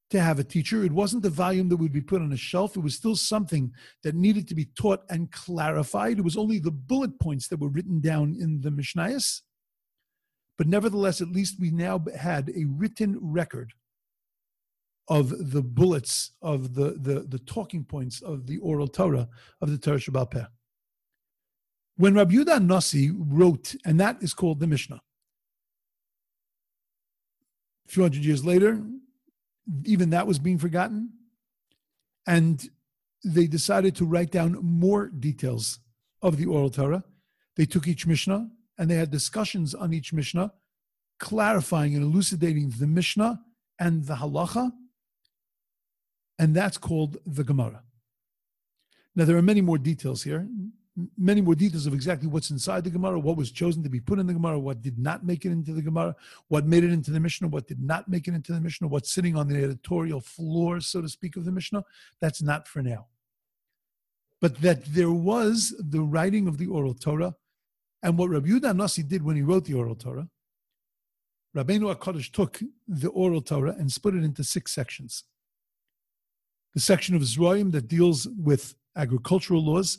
to 0.09 0.21
have 0.21 0.39
a 0.39 0.43
teacher. 0.43 0.83
It 0.83 0.91
wasn't 0.91 1.23
the 1.23 1.29
volume 1.29 1.69
that 1.69 1.77
would 1.77 1.91
be 1.91 2.01
put 2.01 2.21
on 2.21 2.31
a 2.31 2.37
shelf. 2.37 2.77
It 2.77 2.81
was 2.81 2.95
still 2.95 3.15
something 3.15 3.73
that 4.03 4.15
needed 4.15 4.47
to 4.47 4.55
be 4.55 4.65
taught 4.65 5.03
and 5.09 5.31
clarified. 5.31 6.17
It 6.17 6.23
was 6.23 6.37
only 6.37 6.59
the 6.59 6.71
bullet 6.71 7.19
points 7.19 7.47
that 7.49 7.59
were 7.59 7.69
written 7.69 7.99
down 7.99 8.35
in 8.39 8.61
the 8.61 8.69
Mishnayos. 8.69 9.41
But 10.57 10.67
nevertheless, 10.67 11.21
at 11.21 11.27
least 11.27 11.59
we 11.59 11.71
now 11.71 12.03
had 12.17 12.49
a 12.49 12.65
written 12.65 13.19
record 13.21 13.73
of 15.09 15.51
the 15.51 15.61
bullets 15.61 16.31
of 16.41 16.73
the, 16.73 16.97
the, 16.99 17.25
the 17.27 17.39
talking 17.39 17.83
points 17.83 18.21
of 18.21 18.47
the 18.47 18.57
oral 18.57 18.87
Torah 18.87 19.27
of 19.61 19.71
the 19.71 19.77
Torah 19.77 19.97
Shebaal 19.97 20.31
Peh. 20.31 20.45
When 21.95 22.15
Rabbi 22.15 22.35
Yudah 22.35 22.63
Nasi 22.63 23.11
wrote, 23.11 23.75
and 23.85 23.99
that 23.99 24.21
is 24.21 24.33
called 24.33 24.59
the 24.59 24.67
Mishnah, 24.67 25.01
a 27.87 27.91
few 27.91 28.03
hundred 28.03 28.23
years 28.23 28.45
later, 28.45 28.81
even 29.85 30.09
that 30.11 30.27
was 30.27 30.39
being 30.39 30.57
forgotten. 30.57 31.11
And 32.25 32.69
they 33.23 33.47
decided 33.47 33.95
to 33.95 34.05
write 34.05 34.31
down 34.31 34.57
more 34.61 35.07
details 35.07 35.79
of 36.21 36.37
the 36.37 36.45
oral 36.45 36.69
Torah. 36.69 37.03
They 37.55 37.65
took 37.65 37.87
each 37.87 38.05
Mishnah 38.05 38.49
and 38.77 38.89
they 38.89 38.95
had 38.95 39.11
discussions 39.11 39.73
on 39.73 39.93
each 39.93 40.13
Mishnah, 40.13 40.53
clarifying 41.19 41.95
and 41.95 42.03
elucidating 42.03 42.73
the 42.77 42.87
Mishnah 42.87 43.41
and 43.79 44.05
the 44.05 44.15
halacha 44.15 44.71
and 46.39 46.55
that's 46.55 46.77
called 46.77 47.17
the 47.25 47.43
Gemara. 47.43 47.83
Now, 49.15 49.25
there 49.25 49.37
are 49.37 49.41
many 49.41 49.61
more 49.61 49.77
details 49.77 50.23
here, 50.23 50.47
many 51.17 51.41
more 51.41 51.55
details 51.55 51.85
of 51.85 51.93
exactly 51.93 52.27
what's 52.27 52.49
inside 52.49 52.83
the 52.83 52.89
Gemara, 52.89 53.19
what 53.19 53.37
was 53.37 53.51
chosen 53.51 53.83
to 53.83 53.89
be 53.89 53.99
put 53.99 54.19
in 54.19 54.27
the 54.27 54.33
Gemara, 54.33 54.59
what 54.59 54.81
did 54.81 54.97
not 54.97 55.25
make 55.25 55.45
it 55.45 55.51
into 55.51 55.73
the 55.73 55.81
Gemara, 55.81 56.15
what 56.47 56.65
made 56.65 56.83
it 56.83 56.91
into 56.91 57.11
the 57.11 57.19
Mishnah, 57.19 57.47
what 57.47 57.67
did 57.67 57.81
not 57.81 58.07
make 58.07 58.27
it 58.27 58.33
into 58.33 58.51
the 58.51 58.61
Mishnah, 58.61 58.87
what's 58.87 59.11
sitting 59.11 59.35
on 59.35 59.47
the 59.47 59.63
editorial 59.63 60.21
floor, 60.21 60.79
so 60.79 61.01
to 61.01 61.09
speak, 61.09 61.35
of 61.35 61.45
the 61.45 61.51
Mishnah. 61.51 61.83
That's 62.19 62.41
not 62.41 62.67
for 62.67 62.81
now. 62.81 63.07
But 64.41 64.61
that 64.61 64.85
there 64.85 65.11
was 65.11 65.75
the 65.79 66.01
writing 66.01 66.47
of 66.47 66.57
the 66.57 66.67
oral 66.67 66.93
Torah, 66.93 67.35
and 68.01 68.17
what 68.17 68.29
Rabbi 68.29 68.49
Yudah 68.49 68.75
Nasi 68.75 69.03
did 69.03 69.23
when 69.23 69.35
he 69.35 69.41
wrote 69.41 69.65
the 69.65 69.73
oral 69.73 69.95
Torah, 69.95 70.29
Rabbeinu 71.55 71.95
HaKadosh 71.95 72.31
took 72.31 72.61
the 72.87 73.09
oral 73.09 73.41
Torah 73.41 73.75
and 73.77 73.91
split 73.91 74.15
it 74.15 74.23
into 74.23 74.43
six 74.43 74.71
sections 74.71 75.23
the 76.77 76.81
section 76.81 77.15
of 77.15 77.23
Zroim 77.23 77.71
that 77.71 77.87
deals 77.87 78.27
with 78.37 78.75
agricultural 78.95 79.65
laws 79.65 79.97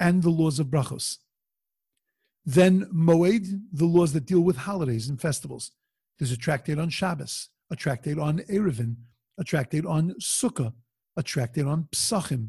and 0.00 0.22
the 0.22 0.30
laws 0.30 0.58
of 0.58 0.66
brachos. 0.68 1.18
Then 2.44 2.86
Moed, 2.86 3.46
the 3.72 3.84
laws 3.84 4.12
that 4.14 4.26
deal 4.26 4.40
with 4.40 4.56
holidays 4.56 5.08
and 5.08 5.20
festivals. 5.20 5.72
There's 6.18 6.32
a 6.32 6.36
tractate 6.36 6.78
on 6.78 6.88
Shabbos, 6.88 7.50
a 7.70 7.76
tractate 7.76 8.18
on 8.18 8.40
Eruvin, 8.50 8.96
a 9.38 9.44
tractate 9.44 9.86
on 9.86 10.14
Sukkah, 10.20 10.72
a 11.16 11.22
tractate 11.22 11.66
on 11.66 11.84
Psachim. 11.92 12.48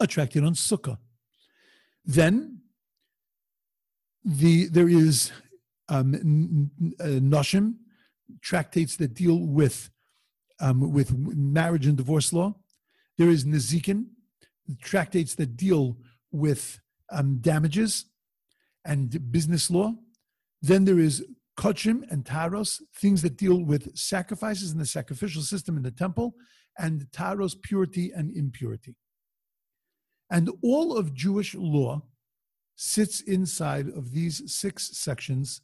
a 0.00 0.06
tractate 0.06 0.42
on 0.42 0.54
Sukkah. 0.54 0.98
Then 2.04 2.60
the 4.24 4.66
there 4.68 4.88
is 4.88 5.32
um, 5.88 6.70
uh, 7.00 7.04
Noshim, 7.04 7.74
tractates 8.40 8.96
that 8.96 9.14
deal 9.14 9.38
with 9.38 9.90
um, 10.60 10.92
with 10.92 11.16
marriage 11.16 11.86
and 11.86 11.96
divorce 11.96 12.32
law. 12.32 12.54
There 13.18 13.28
is 13.28 13.44
Nezikin, 13.44 14.06
tractates 14.82 15.34
that 15.36 15.56
deal 15.56 15.96
with 16.32 16.80
um, 17.10 17.38
damages 17.38 18.06
and 18.84 19.30
business 19.32 19.70
law. 19.70 19.94
Then 20.62 20.84
there 20.84 20.98
is 20.98 21.24
Kodshim 21.58 22.10
and 22.10 22.24
Taros, 22.24 22.80
things 22.94 23.22
that 23.22 23.36
deal 23.36 23.64
with 23.64 23.96
sacrifices 23.96 24.72
in 24.72 24.78
the 24.78 24.86
sacrificial 24.86 25.42
system 25.42 25.76
in 25.76 25.82
the 25.82 25.90
temple, 25.90 26.34
and 26.78 27.06
Taros, 27.12 27.54
purity 27.60 28.12
and 28.14 28.30
impurity. 28.36 28.94
And 30.30 30.50
all 30.62 30.96
of 30.96 31.14
Jewish 31.14 31.54
law 31.54 32.02
sits 32.74 33.20
inside 33.22 33.88
of 33.88 34.12
these 34.12 34.42
six 34.52 34.98
sections 34.98 35.62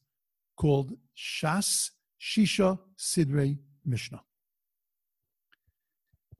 called 0.57 0.93
Shas, 1.17 1.91
Shisha, 2.21 2.79
Sidrei, 2.99 3.59
Mishnah. 3.85 4.23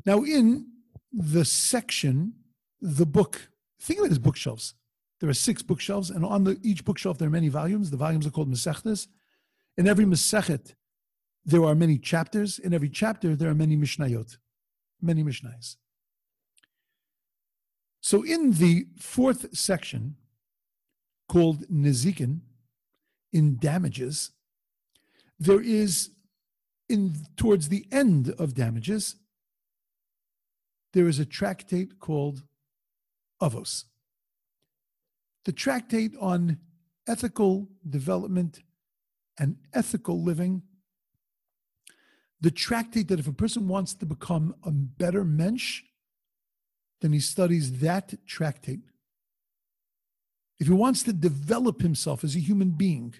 Now, 0.07 0.23
in 0.23 0.69
the 1.13 1.45
section, 1.45 2.35
the 2.83 3.07
book, 3.07 3.49
think 3.81 4.01
of 4.01 4.07
it 4.07 4.13
as 4.13 4.19
bookshelves. 4.19 4.75
There 5.21 5.31
are 5.31 5.35
six 5.35 5.63
bookshelves, 5.63 6.11
and 6.11 6.25
on 6.25 6.45
the, 6.45 6.59
each 6.63 6.85
bookshelf 6.85 7.17
there 7.17 7.29
are 7.29 7.31
many 7.31 7.49
volumes. 7.49 7.91
The 7.91 7.97
volumes 7.97 8.27
are 8.27 8.31
called 8.31 8.53
Masechtas. 8.53 9.07
In 9.79 9.87
every 9.87 10.05
Masechet, 10.05 10.75
there 11.45 11.65
are 11.65 11.77
many 11.77 11.97
chapters. 11.97 12.59
In 12.59 12.75
every 12.75 12.89
chapter, 12.89 13.37
there 13.37 13.49
are 13.49 13.55
many 13.55 13.77
Mishnayot, 13.77 14.37
many 15.01 15.23
Mishnayos. 15.23 15.77
So, 18.01 18.25
in 18.25 18.53
the 18.55 18.87
fourth 18.99 19.57
section, 19.57 20.17
called 21.29 21.69
Nezikin, 21.69 22.41
in 23.33 23.57
damages, 23.59 24.33
there 25.39 25.61
is 25.61 26.11
in 26.89 27.15
towards 27.37 27.69
the 27.69 27.87
end 27.91 28.35
of 28.39 28.55
damages, 28.55 29.17
there 30.93 31.09
is 31.09 31.19
a 31.19 31.25
tractate 31.25 31.99
called 32.01 32.43
Avos. 33.43 33.85
The 35.45 35.53
tractate 35.53 36.13
on 36.21 36.59
ethical 37.09 37.69
development 37.89 38.61
and 39.39 39.57
ethical 39.75 40.23
living. 40.23 40.63
The 42.41 42.51
tractate 42.51 43.09
that 43.09 43.19
if 43.19 43.27
a 43.27 43.33
person 43.33 43.69
wants 43.69 43.95
to 43.95 44.07
become 44.07 44.55
a 44.63 44.71
better 44.71 45.25
mensch, 45.25 45.83
then 47.01 47.13
he 47.13 47.21
studies 47.21 47.81
that 47.81 48.15
tractate. 48.27 48.81
If 50.61 50.69
he 50.69 50.73
wants 50.73 51.03
to 51.05 51.13
develop 51.13 51.83
himself 51.83 52.23
as 52.23 52.37
a 52.37 52.41
human 52.41 52.71
being, 52.71 53.15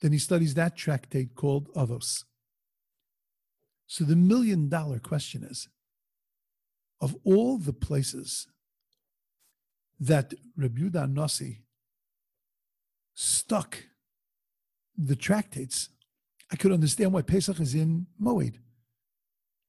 then 0.00 0.12
he 0.12 0.18
studies 0.18 0.54
that 0.54 0.76
tractate 0.76 1.34
called 1.34 1.72
Avos. 1.74 2.24
So 3.86 4.04
the 4.04 4.16
million 4.16 4.68
dollar 4.68 4.98
question 4.98 5.44
is 5.44 5.68
of 7.00 7.16
all 7.24 7.58
the 7.58 7.72
places 7.74 8.46
that 9.98 10.34
Rabbi 10.56 11.06
Nasi 11.06 11.62
stuck 13.14 13.84
the 14.96 15.16
tractates, 15.16 15.88
I 16.50 16.56
could 16.56 16.72
understand 16.72 17.12
why 17.12 17.22
Pesach 17.22 17.60
is 17.60 17.74
in 17.74 18.06
Moed. 18.20 18.56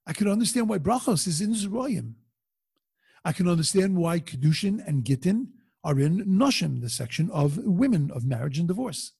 I 0.06 0.14
could 0.14 0.28
understand 0.28 0.70
why 0.70 0.78
Brachos 0.78 1.28
is 1.28 1.42
in 1.42 1.54
Zroyim. 1.54 2.14
I 3.26 3.34
can 3.34 3.48
understand 3.48 3.98
why 3.98 4.20
Kedushin 4.20 4.86
and 4.88 5.04
Gittin 5.04 5.50
are 5.84 6.00
in 6.00 6.26
Noshim, 6.26 6.82
the 6.82 6.90
section 6.90 7.30
of 7.32 7.58
women 7.58 8.12
of 8.12 8.26
marriage 8.26 8.60
and 8.60 8.68
divorce. 8.68 9.14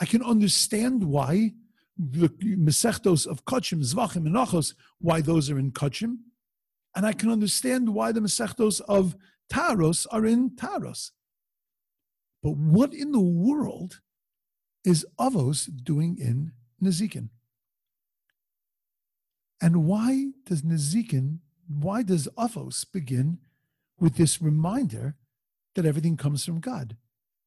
I 0.00 0.06
can 0.06 0.22
understand 0.22 1.04
why 1.04 1.52
the 1.96 2.28
Mesechtos 2.28 3.26
of 3.26 3.44
Kachim, 3.44 3.80
Zvachim, 3.84 4.26
and 4.26 4.34
Nachos, 4.34 4.74
why 4.98 5.20
those 5.20 5.50
are 5.50 5.58
in 5.58 5.70
Kachim. 5.70 6.18
And 6.96 7.06
I 7.06 7.12
can 7.12 7.30
understand 7.30 7.88
why 7.88 8.12
the 8.12 8.20
Mesechtos 8.20 8.80
of 8.82 9.16
Taros 9.50 10.06
are 10.10 10.24
in 10.26 10.50
Taros. 10.50 11.10
But 12.42 12.56
what 12.56 12.92
in 12.92 13.12
the 13.12 13.20
world 13.20 14.00
is 14.84 15.06
Avos 15.18 15.68
doing 15.82 16.18
in 16.18 16.52
Nezikin? 16.82 17.30
And 19.62 19.84
why 19.86 20.32
does 20.44 20.62
Nezikin, 20.62 21.38
why 21.68 22.02
does 22.02 22.28
Avos 22.36 22.84
begin 22.92 23.38
with 23.98 24.16
this 24.16 24.42
reminder 24.42 25.16
that 25.74 25.86
everything 25.86 26.16
comes 26.16 26.44
from 26.44 26.60
God? 26.60 26.96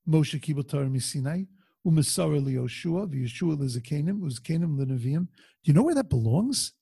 Moshe 0.10 0.40
Kibel 0.42 0.68
Torah 0.68 1.00
Sinai, 1.00 1.44
Umasara 1.86 2.42
Yoshua, 2.42 3.08
Yeshua 3.14 3.58
Lizakanim, 3.58 4.22
Uzkanim 4.22 4.78
Linavim. 4.78 5.28
Do 5.28 5.66
you 5.66 5.74
know 5.74 5.84
where 5.84 5.96
that 5.96 6.10
belongs? 6.10 6.74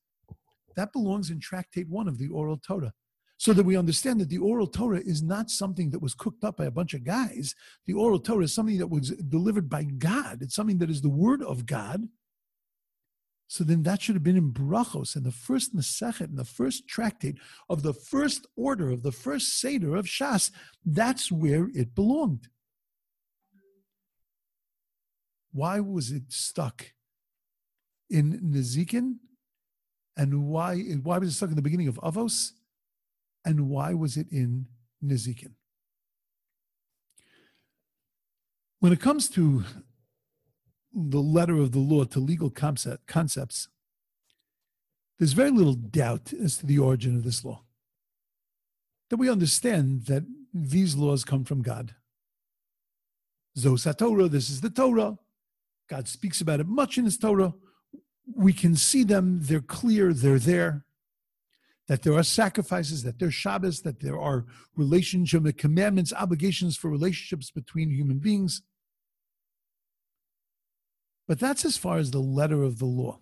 That 0.75 0.93
belongs 0.93 1.29
in 1.29 1.39
Tractate 1.39 1.89
1 1.89 2.07
of 2.07 2.17
the 2.17 2.29
Oral 2.29 2.57
Torah. 2.57 2.93
So 3.37 3.51
that 3.53 3.65
we 3.65 3.75
understand 3.75 4.21
that 4.21 4.29
the 4.29 4.37
Oral 4.37 4.67
Torah 4.67 5.01
is 5.01 5.21
not 5.21 5.49
something 5.49 5.89
that 5.91 6.01
was 6.01 6.13
cooked 6.13 6.43
up 6.43 6.57
by 6.57 6.65
a 6.65 6.71
bunch 6.71 6.93
of 6.93 7.03
guys. 7.03 7.53
The 7.85 7.93
Oral 7.93 8.19
Torah 8.19 8.45
is 8.45 8.55
something 8.55 8.77
that 8.77 8.87
was 8.87 9.09
delivered 9.11 9.69
by 9.69 9.83
God. 9.83 10.41
It's 10.41 10.55
something 10.55 10.77
that 10.77 10.89
is 10.89 11.01
the 11.01 11.09
Word 11.09 11.43
of 11.43 11.65
God. 11.65 12.07
So 13.47 13.63
then 13.63 13.83
that 13.83 14.01
should 14.01 14.15
have 14.15 14.23
been 14.23 14.37
in 14.37 14.53
Brachos, 14.53 15.15
in 15.15 15.23
the 15.23 15.31
first 15.31 15.75
Masechet, 15.75 16.29
in 16.29 16.35
the 16.35 16.45
first 16.45 16.87
tractate 16.87 17.37
of 17.69 17.83
the 17.83 17.93
first 17.93 18.47
order 18.55 18.89
of 18.89 19.03
the 19.03 19.11
first 19.11 19.59
Seder 19.59 19.95
of 19.95 20.05
Shas. 20.05 20.49
That's 20.83 21.31
where 21.31 21.69
it 21.75 21.93
belonged. 21.93 22.47
Why 25.51 25.79
was 25.79 26.11
it 26.11 26.23
stuck 26.29 26.93
in 28.09 28.39
Nezikin? 28.41 29.17
And 30.17 30.47
why, 30.47 30.79
why 31.03 31.17
was 31.17 31.29
it 31.29 31.33
stuck 31.33 31.49
in 31.49 31.55
the 31.55 31.61
beginning 31.61 31.87
of 31.87 31.95
Avos? 31.97 32.51
And 33.45 33.69
why 33.69 33.93
was 33.93 34.17
it 34.17 34.27
in 34.31 34.65
Nizikin? 35.03 35.51
When 38.79 38.91
it 38.91 38.99
comes 38.99 39.29
to 39.29 39.63
the 40.93 41.19
letter 41.19 41.57
of 41.57 41.71
the 41.71 41.79
law 41.79 42.05
to 42.05 42.19
legal 42.19 42.49
concept, 42.49 43.07
concepts, 43.07 43.67
there's 45.19 45.33
very 45.33 45.51
little 45.51 45.75
doubt 45.75 46.33
as 46.33 46.57
to 46.57 46.65
the 46.65 46.79
origin 46.79 47.15
of 47.15 47.23
this 47.23 47.45
law. 47.45 47.63
That 49.09 49.17
we 49.17 49.29
understand 49.29 50.05
that 50.05 50.23
these 50.53 50.95
laws 50.95 51.23
come 51.23 51.45
from 51.45 51.61
God. 51.61 51.95
Zos 53.57 53.97
Torah, 53.97 54.27
this 54.27 54.49
is 54.49 54.61
the 54.61 54.69
Torah. 54.69 55.17
God 55.89 56.07
speaks 56.07 56.41
about 56.41 56.59
it 56.59 56.67
much 56.67 56.97
in 56.97 57.05
His 57.05 57.17
Torah. 57.17 57.53
We 58.35 58.53
can 58.53 58.75
see 58.75 59.03
them, 59.03 59.39
they're 59.43 59.61
clear, 59.61 60.13
they're 60.13 60.39
there. 60.39 60.85
That 61.87 62.01
there 62.01 62.13
are 62.13 62.23
sacrifices, 62.23 63.03
that 63.03 63.19
there's 63.19 63.35
Shabbos, 63.35 63.81
that 63.81 63.99
there 63.99 64.19
are 64.19 64.45
relationship, 64.75 65.57
commandments, 65.57 66.13
obligations 66.13 66.75
for 66.75 66.89
relationships 66.89 67.51
between 67.51 67.91
human 67.91 68.17
beings. 68.17 68.63
But 71.27 71.39
that's 71.39 71.65
as 71.65 71.77
far 71.77 71.97
as 71.97 72.11
the 72.11 72.19
letter 72.19 72.63
of 72.63 72.79
the 72.79 72.85
law. 72.85 73.19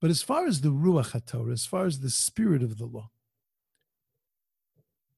But 0.00 0.10
as 0.10 0.22
far 0.22 0.46
as 0.46 0.60
the 0.60 0.68
Ruach 0.68 1.12
HaTorah, 1.12 1.52
as 1.52 1.64
far 1.64 1.86
as 1.86 2.00
the 2.00 2.10
spirit 2.10 2.62
of 2.62 2.78
the 2.78 2.86
law, 2.86 3.10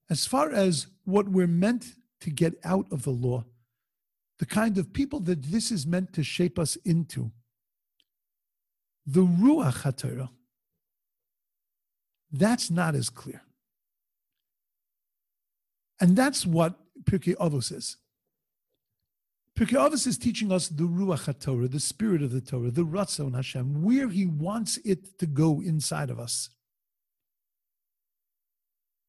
as 0.08 0.26
far 0.26 0.52
as 0.52 0.86
what 1.04 1.28
we're 1.28 1.48
meant 1.48 1.94
to 2.20 2.30
get 2.30 2.54
out 2.64 2.86
of 2.92 3.02
the 3.02 3.10
law, 3.10 3.44
the 4.38 4.46
kind 4.46 4.78
of 4.78 4.92
people 4.92 5.20
that 5.20 5.42
this 5.44 5.72
is 5.72 5.86
meant 5.86 6.12
to 6.12 6.22
shape 6.22 6.58
us 6.58 6.76
into. 6.84 7.32
The 9.06 9.22
Ruach 9.22 9.82
HaTorah, 9.82 10.28
that's 12.38 12.70
not 12.70 12.94
as 12.94 13.10
clear. 13.10 13.42
And 16.00 16.16
that's 16.16 16.44
what 16.44 16.78
Pirkei 17.04 17.36
Avos 17.36 17.72
is. 17.72 17.96
Pirkei 19.56 19.78
Avos 19.78 20.06
is 20.06 20.18
teaching 20.18 20.52
us 20.52 20.68
the 20.68 20.84
Ruach 20.84 21.32
HaTorah, 21.32 21.70
the 21.70 21.80
spirit 21.80 22.22
of 22.22 22.30
the 22.30 22.40
Torah, 22.40 22.70
the 22.70 22.84
Ratzon 22.84 23.34
Hashem, 23.34 23.82
where 23.82 24.08
He 24.08 24.26
wants 24.26 24.76
it 24.78 25.18
to 25.18 25.26
go 25.26 25.62
inside 25.62 26.10
of 26.10 26.20
us. 26.20 26.50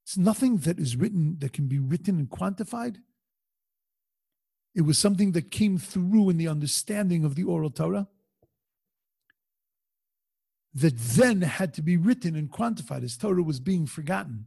It's 0.05 0.17
nothing 0.17 0.57
that 0.59 0.79
is 0.79 0.95
written 0.95 1.35
that 1.39 1.51
can 1.51 1.67
be 1.67 1.79
written 1.79 2.17
and 2.17 2.29
quantified. 2.29 2.97
It 4.73 4.81
was 4.81 4.97
something 4.97 5.33
that 5.33 5.51
came 5.51 5.77
through 5.77 6.29
in 6.29 6.37
the 6.37 6.47
understanding 6.47 7.25
of 7.25 7.35
the 7.35 7.43
oral 7.43 7.69
Torah 7.69 8.07
that 10.73 10.97
then 10.97 11.41
had 11.41 11.73
to 11.73 11.81
be 11.81 11.97
written 11.97 12.35
and 12.35 12.51
quantified 12.51 13.03
as 13.03 13.17
Torah 13.17 13.43
was 13.43 13.59
being 13.59 13.85
forgotten. 13.85 14.45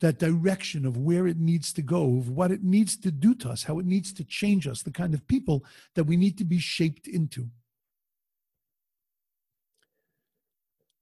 That 0.00 0.18
direction 0.18 0.84
of 0.84 0.96
where 0.96 1.26
it 1.26 1.38
needs 1.38 1.72
to 1.74 1.82
go, 1.82 2.18
of 2.18 2.28
what 2.28 2.50
it 2.50 2.62
needs 2.62 2.96
to 2.98 3.10
do 3.10 3.34
to 3.36 3.50
us, 3.50 3.64
how 3.64 3.78
it 3.78 3.86
needs 3.86 4.12
to 4.14 4.24
change 4.24 4.66
us, 4.66 4.82
the 4.82 4.90
kind 4.90 5.14
of 5.14 5.26
people 5.28 5.64
that 5.94 6.04
we 6.04 6.16
need 6.16 6.38
to 6.38 6.44
be 6.44 6.58
shaped 6.58 7.06
into. 7.06 7.48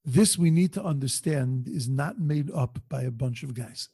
This 0.04 0.38
we 0.38 0.50
need 0.50 0.72
to 0.74 0.82
understand 0.82 1.68
is 1.68 1.88
not 1.88 2.18
made 2.18 2.50
up 2.52 2.78
by 2.88 3.02
a 3.02 3.10
bunch 3.10 3.42
of 3.42 3.54
guys. 3.54 3.88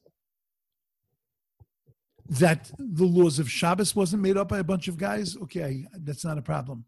That 2.28 2.70
the 2.78 3.04
laws 3.04 3.38
of 3.38 3.50
Shabbos 3.50 3.94
wasn't 3.94 4.22
made 4.22 4.36
up 4.36 4.48
by 4.48 4.58
a 4.58 4.64
bunch 4.64 4.88
of 4.88 4.96
guys, 4.96 5.36
okay, 5.36 5.86
that's 5.92 6.24
not 6.24 6.38
a 6.38 6.42
problem. 6.42 6.84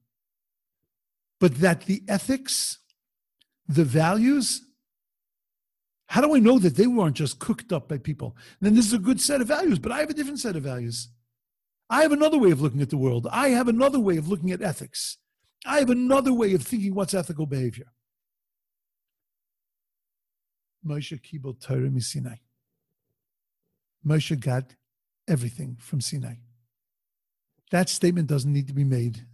But 1.40 1.57
that 1.57 1.83
the 1.87 2.02
ethics, 2.09 2.78
the 3.68 3.85
values, 3.85 4.62
how 6.07 6.21
do 6.23 6.35
I 6.35 6.38
know 6.38 6.59
that 6.59 6.76
they 6.76 6.87
weren't 6.87 7.16
just 7.16 7.38
cooked 7.38 7.73
up 7.73 7.88
by 7.88 7.99
people? 7.99 8.37
And 8.61 8.66
then 8.66 8.75
this 8.75 8.87
is 8.87 8.95
a 8.95 8.99
good 8.99 9.21
set 9.21 9.40
of 9.40 9.49
values, 9.49 9.78
but 9.78 9.92
I 9.92 10.00
have 10.00 10.11
a 10.11 10.14
different 10.14 10.40
set 10.40 10.57
of 10.57 10.62
values. 10.62 11.09
I 11.90 12.02
have 12.02 12.12
another 12.12 12.38
way 12.38 12.50
of 12.50 12.61
looking 12.61 12.83
at 12.83 12.90
the 12.90 12.97
world. 12.97 13.26
I 13.30 13.49
have 13.49 13.68
another 13.68 14.00
way 14.00 14.16
of 14.16 14.28
looking 14.28 14.50
at 14.50 14.62
ethics. 14.62 15.18
I 15.66 15.78
have 15.78 15.90
another 15.90 16.33
way 16.33 16.54
of 16.54 16.62
thinking 16.62 16.95
what's 16.95 17.14
ethical 17.14 17.47
behavior. 17.47 17.92
Moshe 20.87 21.21
Kibel 21.21 21.61
Torah 21.61 22.00
Sinai. 22.00 22.37
Moshe 24.07 24.38
got 24.38 24.75
everything 25.26 25.76
from 25.78 26.00
Sinai. 26.00 26.37
That 27.71 27.88
statement 27.88 28.28
doesn't 28.28 28.52
need 28.52 28.68
to 28.68 28.75
be 28.75 28.85
made 28.85 29.26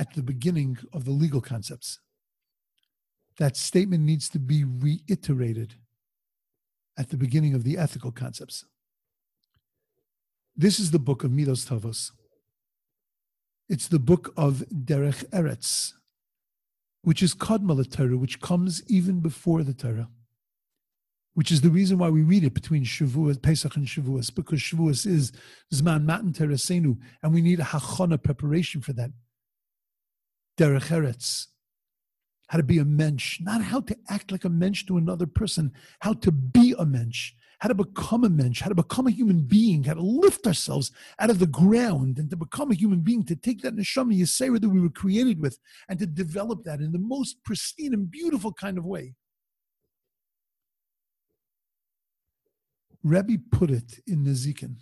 at 0.00 0.14
the 0.14 0.22
beginning 0.22 0.78
of 0.94 1.04
the 1.04 1.10
legal 1.10 1.42
concepts. 1.42 2.00
That 3.38 3.54
statement 3.54 4.02
needs 4.02 4.30
to 4.30 4.38
be 4.38 4.64
reiterated 4.64 5.74
at 6.98 7.10
the 7.10 7.18
beginning 7.18 7.54
of 7.54 7.64
the 7.64 7.76
ethical 7.76 8.10
concepts. 8.10 8.64
This 10.56 10.80
is 10.80 10.90
the 10.90 10.98
book 10.98 11.22
of 11.22 11.30
Midos 11.30 11.68
Tovos. 11.68 12.12
It's 13.68 13.88
the 13.88 13.98
book 13.98 14.32
of 14.38 14.64
Derech 14.72 15.22
Eretz, 15.26 15.92
which 17.02 17.22
is 17.22 17.34
Kadma 17.34 17.88
Torah, 17.88 18.16
which 18.16 18.40
comes 18.40 18.82
even 18.88 19.20
before 19.20 19.62
the 19.62 19.74
Torah, 19.74 20.08
which 21.34 21.52
is 21.52 21.60
the 21.60 21.70
reason 21.70 21.98
why 21.98 22.08
we 22.08 22.22
read 22.22 22.44
it 22.44 22.54
between 22.54 22.84
Shavuot, 22.84 23.42
Pesach 23.42 23.76
and 23.76 23.86
Shavuos, 23.86 24.34
because 24.34 24.60
Shavuos 24.60 25.06
is 25.06 25.30
Zman 25.72 26.04
Matan 26.04 26.32
Toraseinu, 26.32 26.96
and 27.22 27.34
we 27.34 27.42
need 27.42 27.60
a 27.60 27.64
hachana 27.64 28.20
preparation 28.20 28.80
for 28.80 28.94
that. 28.94 29.10
Derech 30.60 30.90
Eretz, 30.90 31.46
how 32.48 32.58
to 32.58 32.62
be 32.62 32.76
a 32.76 32.84
mensch, 32.84 33.40
not 33.40 33.62
how 33.62 33.80
to 33.80 33.96
act 34.10 34.30
like 34.30 34.44
a 34.44 34.50
mensch 34.50 34.84
to 34.84 34.98
another 34.98 35.26
person, 35.26 35.72
how 36.00 36.12
to 36.12 36.30
be 36.30 36.74
a 36.78 36.84
mensch, 36.84 37.32
how 37.60 37.68
to 37.68 37.74
become 37.74 38.24
a 38.24 38.28
mensch, 38.28 38.60
how 38.60 38.68
to 38.68 38.74
become 38.74 39.06
a 39.06 39.10
human 39.10 39.40
being, 39.40 39.84
how 39.84 39.94
to 39.94 40.02
lift 40.02 40.46
ourselves 40.46 40.92
out 41.18 41.30
of 41.30 41.38
the 41.38 41.46
ground 41.46 42.18
and 42.18 42.28
to 42.28 42.36
become 42.36 42.70
a 42.70 42.74
human 42.74 43.00
being, 43.00 43.24
to 43.24 43.34
take 43.34 43.62
that 43.62 43.74
neshama 43.74 44.14
yisera 44.14 44.60
that 44.60 44.68
we 44.68 44.82
were 44.82 44.90
created 44.90 45.40
with 45.40 45.58
and 45.88 45.98
to 45.98 46.06
develop 46.06 46.62
that 46.64 46.80
in 46.80 46.92
the 46.92 46.98
most 46.98 47.42
pristine 47.42 47.94
and 47.94 48.10
beautiful 48.10 48.52
kind 48.52 48.76
of 48.76 48.84
way. 48.84 49.14
Rebbe 53.02 53.38
put 53.50 53.70
it 53.70 53.98
in 54.06 54.24
Nezikin 54.26 54.76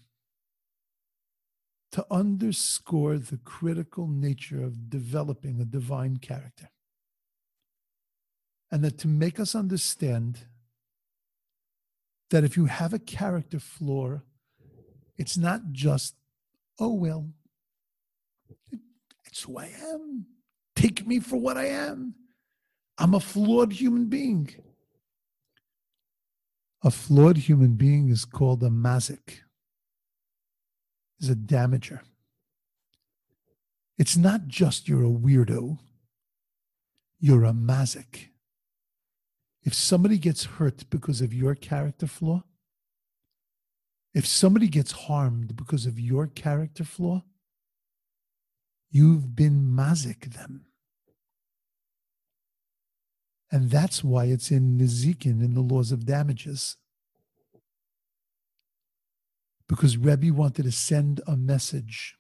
to 1.93 2.05
underscore 2.11 3.19
the 3.19 3.39
critical 3.39 4.07
nature 4.07 4.63
of 4.63 4.91
developing 4.91 5.61
a 5.61 5.65
divine 5.65 6.19
character 6.19 6.71
and 8.71 8.85
that 8.85 8.99
to 8.99 9.09
make 9.09 9.41
us 9.41 9.55
understand 9.55 10.41
that 12.31 12.45
if 12.45 12.57
you 12.57 12.67
have 12.67 12.93
a 12.93 12.99
character 12.99 13.59
flaw, 13.59 14.21
it's 15.17 15.39
not 15.39 15.73
just, 15.73 16.15
oh, 16.79 16.93
well, 16.93 17.29
it's 19.25 19.43
who 19.43 19.59
I 19.59 19.73
am. 19.93 20.27
Take 20.77 21.07
me 21.07 21.21
for 21.21 21.37
what 21.37 21.57
I 21.57 21.67
am. 21.67 22.15
I'm 22.99 23.15
a 23.15 23.21
flawed 23.21 23.73
human 23.73 24.07
being. 24.07 24.51
A 26.83 26.91
flawed 26.91 27.39
human 27.39 27.75
being 27.75 28.09
is 28.09 28.25
called 28.25 28.63
a 28.63 28.69
mazik, 28.69 29.41
is 31.21 31.29
a 31.29 31.35
damager. 31.35 32.01
It's 33.97 34.17
not 34.17 34.47
just 34.47 34.89
you're 34.89 35.05
a 35.05 35.09
weirdo, 35.09 35.79
you're 37.19 37.45
a 37.45 37.53
mazik. 37.53 38.29
If 39.65 39.75
somebody 39.75 40.19
gets 40.19 40.45
hurt 40.45 40.89
because 40.89 41.21
of 41.21 41.35
your 41.35 41.55
character 41.55 42.07
flaw, 42.07 42.45
if 44.15 44.27
somebody 44.27 44.69
gets 44.69 44.93
harmed 44.93 45.57
because 45.57 45.85
of 45.85 45.99
your 45.99 46.27
character 46.27 46.85
flaw, 46.85 47.25
you've 48.91 49.35
been 49.35 49.63
mazik 49.63 50.33
them. 50.33 50.67
And 53.51 53.71
that's 53.71 54.05
why 54.05 54.27
it's 54.27 54.51
in 54.51 54.79
Nizikin 54.79 55.43
in 55.43 55.55
the 55.55 55.61
laws 55.61 55.91
of 55.91 56.05
damages. 56.05 56.77
Because 59.69 59.97
Rebbe 59.97 60.33
wanted 60.33 60.65
to 60.65 60.73
send 60.73 61.21
a 61.27 61.37
message 61.37 62.19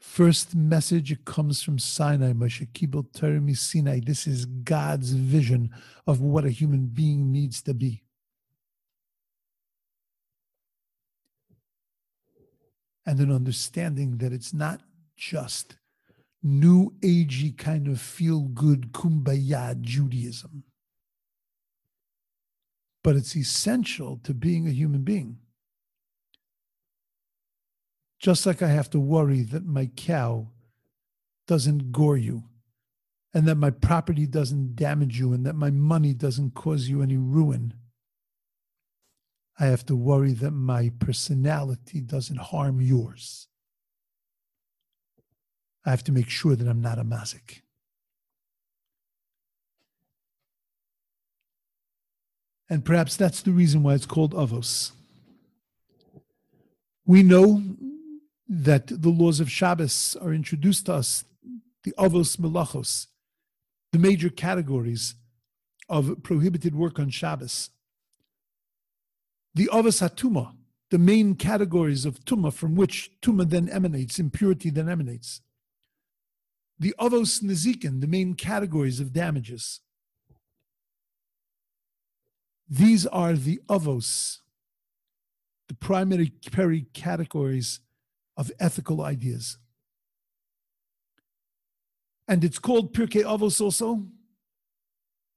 First 0.00 0.54
message 0.54 1.10
it 1.10 1.24
comes 1.24 1.62
from 1.62 1.78
Sinai, 1.78 2.32
Moshe 2.32 2.66
Kibel 2.72 3.10
Termi 3.12 3.56
Sinai. 3.56 4.00
This 4.04 4.26
is 4.26 4.46
God's 4.46 5.10
vision 5.10 5.70
of 6.06 6.20
what 6.20 6.44
a 6.44 6.50
human 6.50 6.86
being 6.86 7.32
needs 7.32 7.62
to 7.62 7.74
be. 7.74 8.04
And 13.04 13.18
an 13.20 13.32
understanding 13.32 14.18
that 14.18 14.32
it's 14.32 14.54
not 14.54 14.80
just 15.16 15.76
new 16.42 16.92
agey 17.00 17.56
kind 17.56 17.88
of 17.88 18.00
feel 18.00 18.42
good 18.42 18.92
kumbaya 18.92 19.80
Judaism, 19.80 20.62
but 23.08 23.16
it's 23.16 23.34
essential 23.34 24.20
to 24.22 24.34
being 24.34 24.68
a 24.68 24.70
human 24.70 25.00
being. 25.00 25.38
Just 28.18 28.44
like 28.44 28.60
I 28.60 28.68
have 28.68 28.90
to 28.90 29.00
worry 29.00 29.40
that 29.44 29.64
my 29.64 29.86
cow 29.96 30.48
doesn't 31.46 31.90
gore 31.90 32.18
you, 32.18 32.42
and 33.32 33.48
that 33.48 33.54
my 33.54 33.70
property 33.70 34.26
doesn't 34.26 34.76
damage 34.76 35.18
you, 35.18 35.32
and 35.32 35.46
that 35.46 35.56
my 35.56 35.70
money 35.70 36.12
doesn't 36.12 36.50
cause 36.50 36.90
you 36.90 37.00
any 37.00 37.16
ruin. 37.16 37.72
I 39.58 39.64
have 39.64 39.86
to 39.86 39.96
worry 39.96 40.34
that 40.34 40.50
my 40.50 40.90
personality 40.98 42.02
doesn't 42.02 42.40
harm 42.52 42.78
yours. 42.78 43.48
I 45.86 45.88
have 45.92 46.04
to 46.04 46.12
make 46.12 46.28
sure 46.28 46.54
that 46.54 46.68
I'm 46.68 46.82
not 46.82 46.98
a 46.98 47.04
mazik. 47.04 47.62
And 52.70 52.84
perhaps 52.84 53.16
that's 53.16 53.42
the 53.42 53.50
reason 53.50 53.82
why 53.82 53.94
it's 53.94 54.06
called 54.06 54.34
avos. 54.34 54.92
We 57.06 57.22
know 57.22 57.62
that 58.48 58.86
the 58.88 59.08
laws 59.08 59.40
of 59.40 59.50
Shabbos 59.50 60.16
are 60.20 60.32
introduced 60.32 60.86
to 60.86 60.94
us, 60.94 61.24
the 61.84 61.92
avos 61.98 62.36
melachos, 62.36 63.06
the 63.92 63.98
major 63.98 64.28
categories 64.28 65.14
of 65.88 66.22
prohibited 66.22 66.74
work 66.74 66.98
on 66.98 67.08
Shabbos. 67.08 67.70
The 69.54 69.70
avos 69.72 70.06
hatuma, 70.06 70.54
the 70.90 70.98
main 70.98 71.34
categories 71.34 72.04
of 72.04 72.20
tuma 72.24 72.52
from 72.52 72.74
which 72.74 73.10
tuma 73.22 73.48
then 73.48 73.68
emanates, 73.68 74.18
impurity 74.18 74.70
then 74.70 74.88
emanates. 74.88 75.40
The 76.78 76.94
avos 77.00 77.42
nezikin, 77.42 78.00
the 78.00 78.06
main 78.06 78.34
categories 78.34 79.00
of 79.00 79.12
damages. 79.12 79.80
These 82.68 83.06
are 83.06 83.32
the 83.32 83.60
avos, 83.68 84.38
the 85.68 85.74
primary 85.74 86.32
peri 86.50 86.86
categories 86.92 87.80
of 88.36 88.52
ethical 88.60 89.02
ideas. 89.02 89.58
And 92.28 92.44
it's 92.44 92.58
called 92.58 92.92
Pirkei 92.92 93.22
Avos 93.24 93.60
also 93.60 94.04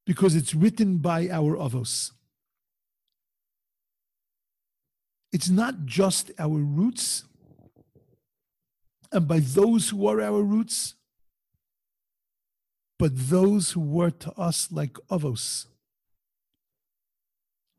because 0.05 0.35
it's 0.35 0.53
written 0.53 0.97
by 0.97 1.29
our 1.29 1.55
Avos. 1.55 2.11
It's 5.31 5.49
not 5.49 5.85
just 5.85 6.31
our 6.37 6.49
roots, 6.49 7.23
and 9.13 9.25
by 9.27 9.39
those 9.39 9.89
who 9.89 10.05
are 10.07 10.21
our 10.21 10.41
roots, 10.41 10.95
but 12.99 13.11
those 13.13 13.71
who 13.71 13.79
were 13.79 14.11
to 14.11 14.31
us 14.33 14.69
like 14.71 14.93
Avos, 15.09 15.67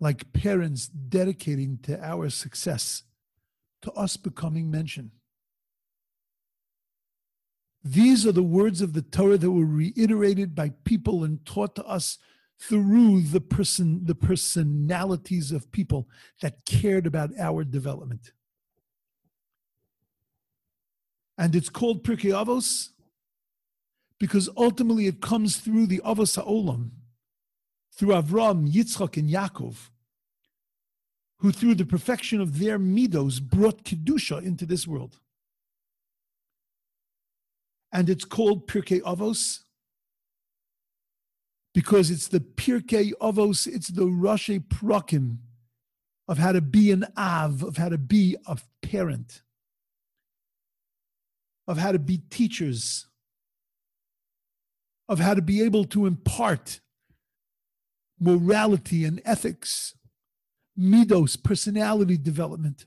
like 0.02 0.32
parents 0.32 0.88
dedicating 0.88 1.78
to 1.80 1.96
our 2.04 2.28
success 2.28 3.04
to 3.82 3.92
us 3.92 4.16
becoming 4.16 4.68
mentioned. 4.68 5.12
These 7.84 8.26
are 8.26 8.32
the 8.32 8.42
words 8.42 8.80
of 8.80 8.94
the 8.94 9.02
Torah 9.02 9.38
that 9.38 9.50
were 9.52 9.64
reiterated 9.64 10.56
by 10.56 10.72
people 10.82 11.22
and 11.22 11.46
taught 11.46 11.76
to 11.76 11.84
us 11.84 12.18
through 12.58 13.22
the 13.22 13.40
person, 13.40 14.04
the 14.04 14.16
personalities 14.16 15.52
of 15.52 15.70
people 15.70 16.08
that 16.40 16.64
cared 16.66 17.06
about 17.06 17.30
our 17.38 17.62
development. 17.62 18.32
And 21.38 21.54
it's 21.54 21.70
called 21.70 22.02
Pirkei 22.02 22.32
Avos 22.32 22.88
because 24.18 24.48
ultimately 24.56 25.06
it 25.06 25.20
comes 25.20 25.58
through 25.58 25.86
the 25.86 26.00
Avos 26.04 26.34
Ha'olam, 26.34 26.90
through 27.94 28.14
Avram, 28.14 28.72
Yitzchak, 28.72 29.16
and 29.16 29.28
Yaakov, 29.28 29.90
who 31.38 31.52
through 31.52 31.74
the 31.74 31.84
perfection 31.84 32.40
of 32.40 32.58
their 32.58 32.78
midos 32.78 33.40
brought 33.40 33.84
Kedusha 33.84 34.42
into 34.42 34.64
this 34.64 34.86
world. 34.86 35.18
And 37.92 38.08
it's 38.08 38.24
called 38.24 38.66
Pirkei 38.66 39.02
Avos 39.02 39.60
because 41.74 42.10
it's 42.10 42.28
the 42.28 42.40
Pirkei 42.40 43.12
Avos, 43.20 43.66
it's 43.66 43.88
the 43.88 44.06
Rashi 44.06 44.60
Prakim 44.60 45.38
of 46.28 46.38
how 46.38 46.52
to 46.52 46.60
be 46.60 46.90
an 46.90 47.06
Av, 47.16 47.62
of 47.62 47.76
how 47.76 47.88
to 47.88 47.98
be 47.98 48.36
a 48.46 48.56
parent, 48.82 49.42
of 51.66 51.78
how 51.78 51.92
to 51.92 51.98
be 51.98 52.18
teachers, 52.30 53.06
of 55.08 55.18
how 55.18 55.34
to 55.34 55.42
be 55.42 55.62
able 55.62 55.84
to 55.84 56.06
impart 56.06 56.80
morality 58.22 59.04
and 59.04 59.20
ethics, 59.24 59.94
midos, 60.78 61.42
personality 61.42 62.16
development 62.16 62.86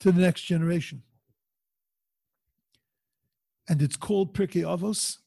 to 0.00 0.12
the 0.12 0.20
next 0.20 0.42
generation. 0.42 1.02
And 3.68 3.80
it's 3.80 3.96
called 3.96 4.34
Pirkei 4.34 4.62
Avos 4.62 5.18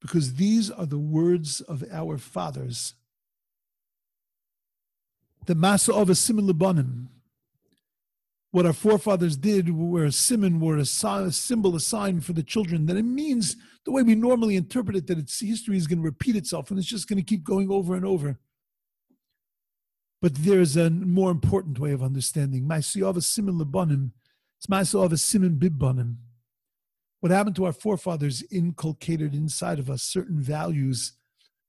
because 0.00 0.34
these 0.34 0.70
are 0.70 0.86
the 0.86 0.98
words 0.98 1.60
of 1.60 1.84
our 1.92 2.18
fathers. 2.18 2.94
The 5.46 5.54
Masa 5.54 5.94
of 5.94 6.10
a 6.10 6.14
Simon 6.14 6.46
what 8.54 8.66
our 8.66 8.72
forefathers 8.72 9.36
did 9.36 9.68
where 9.68 10.04
a 10.04 10.12
simon 10.12 10.60
were 10.60 10.76
a, 10.76 10.84
symbol, 10.84 11.74
a 11.74 11.80
sign 11.80 12.20
for 12.20 12.32
the 12.34 12.42
children, 12.44 12.86
that 12.86 12.96
it 12.96 13.02
means 13.02 13.56
the 13.84 13.90
way 13.90 14.00
we 14.00 14.14
normally 14.14 14.54
interpret 14.54 14.94
it, 14.94 15.08
that 15.08 15.18
its 15.18 15.40
history 15.40 15.76
is 15.76 15.88
going 15.88 15.98
to 15.98 16.04
repeat 16.04 16.36
itself 16.36 16.70
and 16.70 16.78
it's 16.78 16.86
just 16.86 17.08
going 17.08 17.16
to 17.16 17.24
keep 17.24 17.42
going 17.42 17.68
over 17.68 17.96
and 17.96 18.06
over. 18.06 18.38
But 20.22 20.36
there's 20.36 20.76
a 20.76 20.88
more 20.88 21.32
important 21.32 21.80
way 21.80 21.90
of 21.90 22.00
understanding. 22.00 22.62
Ma'asiyava 22.62 23.24
simon 23.24 23.58
lebanim. 23.58 24.12
It's 24.58 24.68
ma'asiyava 24.68 25.18
simon 25.18 25.56
bibbanim. 25.56 26.14
What 27.18 27.32
happened 27.32 27.56
to 27.56 27.64
our 27.64 27.72
forefathers 27.72 28.44
inculcated 28.52 29.34
inside 29.34 29.80
of 29.80 29.90
us 29.90 30.04
certain 30.04 30.40
values, 30.40 31.14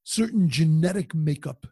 certain 0.03 0.49
genetic 0.49 1.15
makeup 1.15 1.65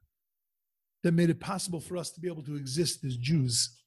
that 1.04 1.14
made 1.14 1.30
it 1.30 1.40
possible 1.40 1.80
for 1.80 1.98
us 1.98 2.10
to 2.10 2.20
be 2.20 2.28
able 2.28 2.42
to 2.42 2.56
exist 2.56 3.04
as 3.04 3.16
Jews. 3.16 3.78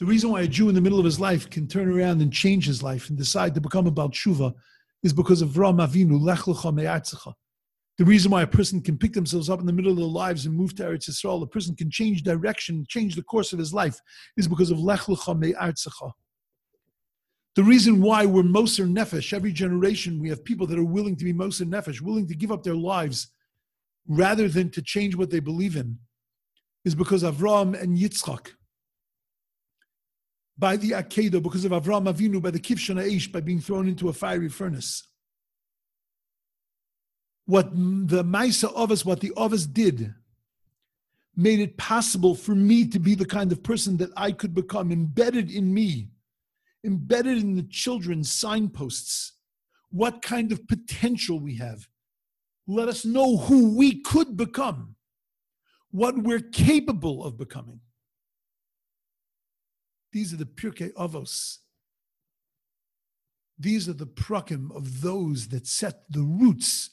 The 0.00 0.06
reason 0.06 0.30
why 0.30 0.40
a 0.40 0.48
Jew 0.48 0.70
in 0.70 0.74
the 0.74 0.80
middle 0.80 0.98
of 0.98 1.04
his 1.04 1.20
life 1.20 1.50
can 1.50 1.68
turn 1.68 1.86
around 1.86 2.22
and 2.22 2.32
change 2.32 2.64
his 2.64 2.82
life 2.82 3.10
and 3.10 3.18
decide 3.18 3.54
to 3.54 3.60
become 3.60 3.86
a 3.86 3.90
Baal 3.90 4.08
Tshuva 4.08 4.54
is 5.02 5.12
because 5.12 5.42
of 5.42 5.58
Ram 5.58 5.76
Avinu, 5.76 6.18
Lech 6.18 6.40
Lecha 6.40 6.74
Me'artzecha. 6.74 7.34
The 7.98 8.06
reason 8.06 8.30
why 8.30 8.40
a 8.40 8.46
person 8.46 8.80
can 8.80 8.96
pick 8.96 9.12
themselves 9.12 9.50
up 9.50 9.60
in 9.60 9.66
the 9.66 9.74
middle 9.74 9.90
of 9.90 9.98
their 9.98 10.06
lives 10.06 10.46
and 10.46 10.56
move 10.56 10.74
to 10.76 10.84
Eretz 10.84 11.10
Yisrael, 11.10 11.42
a 11.42 11.46
person 11.46 11.76
can 11.76 11.90
change 11.90 12.22
direction, 12.22 12.86
change 12.88 13.14
the 13.14 13.22
course 13.22 13.52
of 13.52 13.58
his 13.58 13.74
life, 13.74 14.00
is 14.38 14.48
because 14.48 14.70
of 14.70 14.80
Lech 14.80 15.00
Lecha 15.00 15.38
Me'artzecha. 15.38 16.12
The 17.54 17.64
reason 17.64 18.00
why 18.00 18.24
we're 18.24 18.42
Moser 18.42 18.86
Nefesh, 18.86 19.34
every 19.34 19.52
generation 19.52 20.18
we 20.18 20.30
have 20.30 20.42
people 20.42 20.66
that 20.68 20.78
are 20.78 20.82
willing 20.82 21.16
to 21.16 21.26
be 21.26 21.34
Moser 21.34 21.66
Nefesh, 21.66 22.00
willing 22.00 22.26
to 22.28 22.34
give 22.34 22.50
up 22.50 22.62
their 22.62 22.74
lives 22.74 23.28
rather 24.08 24.48
than 24.48 24.70
to 24.70 24.80
change 24.80 25.14
what 25.14 25.28
they 25.28 25.40
believe 25.40 25.76
in, 25.76 25.98
is 26.86 26.94
because 26.94 27.22
of 27.22 27.36
Avram 27.36 27.78
and 27.78 27.98
Yitzchak 27.98 28.52
by 30.60 30.76
the 30.76 30.90
Akedah 30.90 31.42
because 31.42 31.64
of 31.64 31.72
Avram 31.72 32.12
Avinu, 32.12 32.40
by 32.40 32.50
the 32.50 32.60
Kivshon 32.60 33.02
Aish, 33.02 33.32
by 33.32 33.40
being 33.40 33.60
thrown 33.60 33.88
into 33.88 34.10
a 34.10 34.12
fiery 34.12 34.50
furnace. 34.50 35.08
What 37.46 37.72
the 37.72 38.22
Maisa 38.22 38.72
Ovas, 38.74 39.04
what 39.04 39.20
the 39.20 39.30
Ovas 39.30 39.72
did, 39.72 40.14
made 41.34 41.60
it 41.60 41.78
possible 41.78 42.34
for 42.34 42.54
me 42.54 42.86
to 42.86 42.98
be 42.98 43.14
the 43.14 43.24
kind 43.24 43.50
of 43.50 43.62
person 43.62 43.96
that 43.96 44.10
I 44.18 44.32
could 44.32 44.54
become, 44.54 44.92
embedded 44.92 45.50
in 45.50 45.72
me, 45.72 46.10
embedded 46.84 47.38
in 47.38 47.56
the 47.56 47.62
children's 47.62 48.30
signposts, 48.30 49.32
what 49.90 50.20
kind 50.20 50.52
of 50.52 50.68
potential 50.68 51.40
we 51.40 51.56
have. 51.56 51.88
Let 52.66 52.88
us 52.88 53.06
know 53.06 53.38
who 53.38 53.74
we 53.74 54.02
could 54.02 54.36
become, 54.36 54.96
what 55.90 56.18
we're 56.18 56.40
capable 56.40 57.24
of 57.24 57.38
becoming. 57.38 57.80
These 60.12 60.32
are 60.32 60.36
the 60.36 60.44
Pirkei 60.44 60.92
Avos. 60.94 61.58
These 63.58 63.88
are 63.88 63.94
the 63.94 64.06
prakim 64.06 64.74
of 64.74 65.02
those 65.02 65.48
that 65.48 65.66
set 65.66 66.10
the 66.10 66.22
roots 66.22 66.90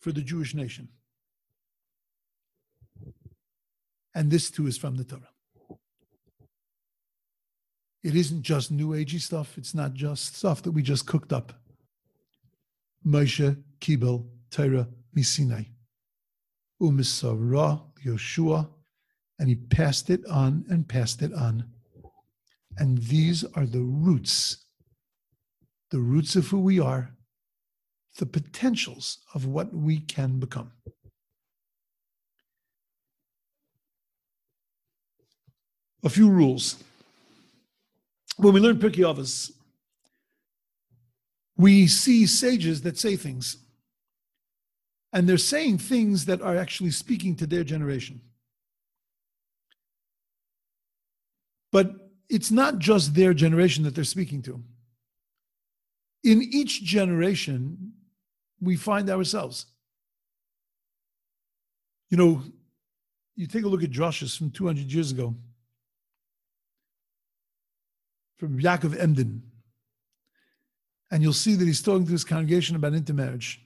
for 0.00 0.10
the 0.10 0.22
Jewish 0.22 0.54
nation. 0.54 0.88
And 4.14 4.30
this 4.30 4.50
too 4.50 4.66
is 4.66 4.78
from 4.78 4.96
the 4.96 5.04
Torah. 5.04 5.28
It 8.02 8.16
isn't 8.16 8.42
just 8.42 8.70
new 8.70 8.90
agey 8.90 9.20
stuff. 9.20 9.58
It's 9.58 9.74
not 9.74 9.92
just 9.92 10.36
stuff 10.36 10.62
that 10.62 10.70
we 10.70 10.82
just 10.82 11.06
cooked 11.06 11.32
up. 11.32 11.52
Moshe 13.06 13.62
Kibel 13.80 14.26
Torah 14.50 14.88
Misinai. 15.14 15.66
Umisara 16.80 17.82
Yoshua, 18.04 18.68
and 19.38 19.48
he 19.48 19.56
passed 19.56 20.08
it 20.08 20.24
on 20.26 20.64
and 20.70 20.88
passed 20.88 21.20
it 21.20 21.32
on 21.34 21.64
and 22.78 22.98
these 22.98 23.44
are 23.54 23.66
the 23.66 23.80
roots, 23.80 24.64
the 25.90 25.98
roots 25.98 26.36
of 26.36 26.48
who 26.48 26.60
we 26.60 26.78
are, 26.78 27.10
the 28.18 28.26
potentials 28.26 29.18
of 29.34 29.46
what 29.46 29.74
we 29.74 29.98
can 29.98 30.38
become. 30.38 30.72
A 36.04 36.08
few 36.08 36.28
rules. 36.28 36.82
When 38.36 38.54
we 38.54 38.60
learn 38.60 38.78
Pirkei 38.78 39.52
we 41.56 41.86
see 41.86 42.26
sages 42.26 42.82
that 42.82 42.98
say 42.98 43.16
things, 43.16 43.56
and 45.12 45.26
they're 45.26 45.38
saying 45.38 45.78
things 45.78 46.26
that 46.26 46.42
are 46.42 46.56
actually 46.56 46.90
speaking 46.90 47.34
to 47.36 47.46
their 47.46 47.64
generation. 47.64 48.20
But 51.72 52.05
it's 52.28 52.50
not 52.50 52.78
just 52.78 53.14
their 53.14 53.32
generation 53.34 53.84
that 53.84 53.94
they're 53.94 54.04
speaking 54.04 54.42
to. 54.42 54.62
In 56.24 56.42
each 56.42 56.82
generation, 56.82 57.92
we 58.60 58.76
find 58.76 59.08
ourselves. 59.10 59.66
You 62.10 62.16
know, 62.16 62.42
you 63.36 63.46
take 63.46 63.64
a 63.64 63.68
look 63.68 63.82
at 63.82 63.90
drushes 63.90 64.36
from 64.36 64.50
200 64.50 64.92
years 64.92 65.10
ago, 65.12 65.34
from 68.38 68.58
Yaakov 68.60 68.98
Emden, 68.98 69.42
and 71.10 71.22
you'll 71.22 71.32
see 71.32 71.54
that 71.54 71.64
he's 71.64 71.82
talking 71.82 72.06
to 72.06 72.12
his 72.12 72.24
congregation 72.24 72.76
about 72.76 72.94
intermarriage. 72.94 73.60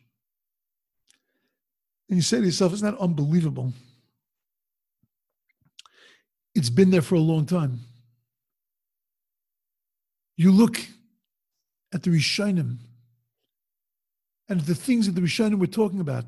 And 2.09 2.17
you 2.17 2.23
say 2.23 2.41
to 2.41 2.45
yourself, 2.45 2.73
isn't 2.75 2.91
that 2.91 3.01
unbelievable? 3.01 3.73
It's 6.55 6.71
been 6.71 6.91
there 6.91 7.03
for 7.03 7.15
a 7.15 7.21
long 7.21 7.47
time. 7.47 7.81
You 10.41 10.51
look 10.53 10.81
at 11.93 12.03
the 12.03 12.09
Rishonim 12.09 12.79
and 14.49 14.63
the 14.63 14.75
things 14.75 15.05
that 15.05 15.13
the 15.13 15.21
Rishonim 15.21 15.59
were 15.59 15.67
talking 15.67 16.01
about. 16.01 16.25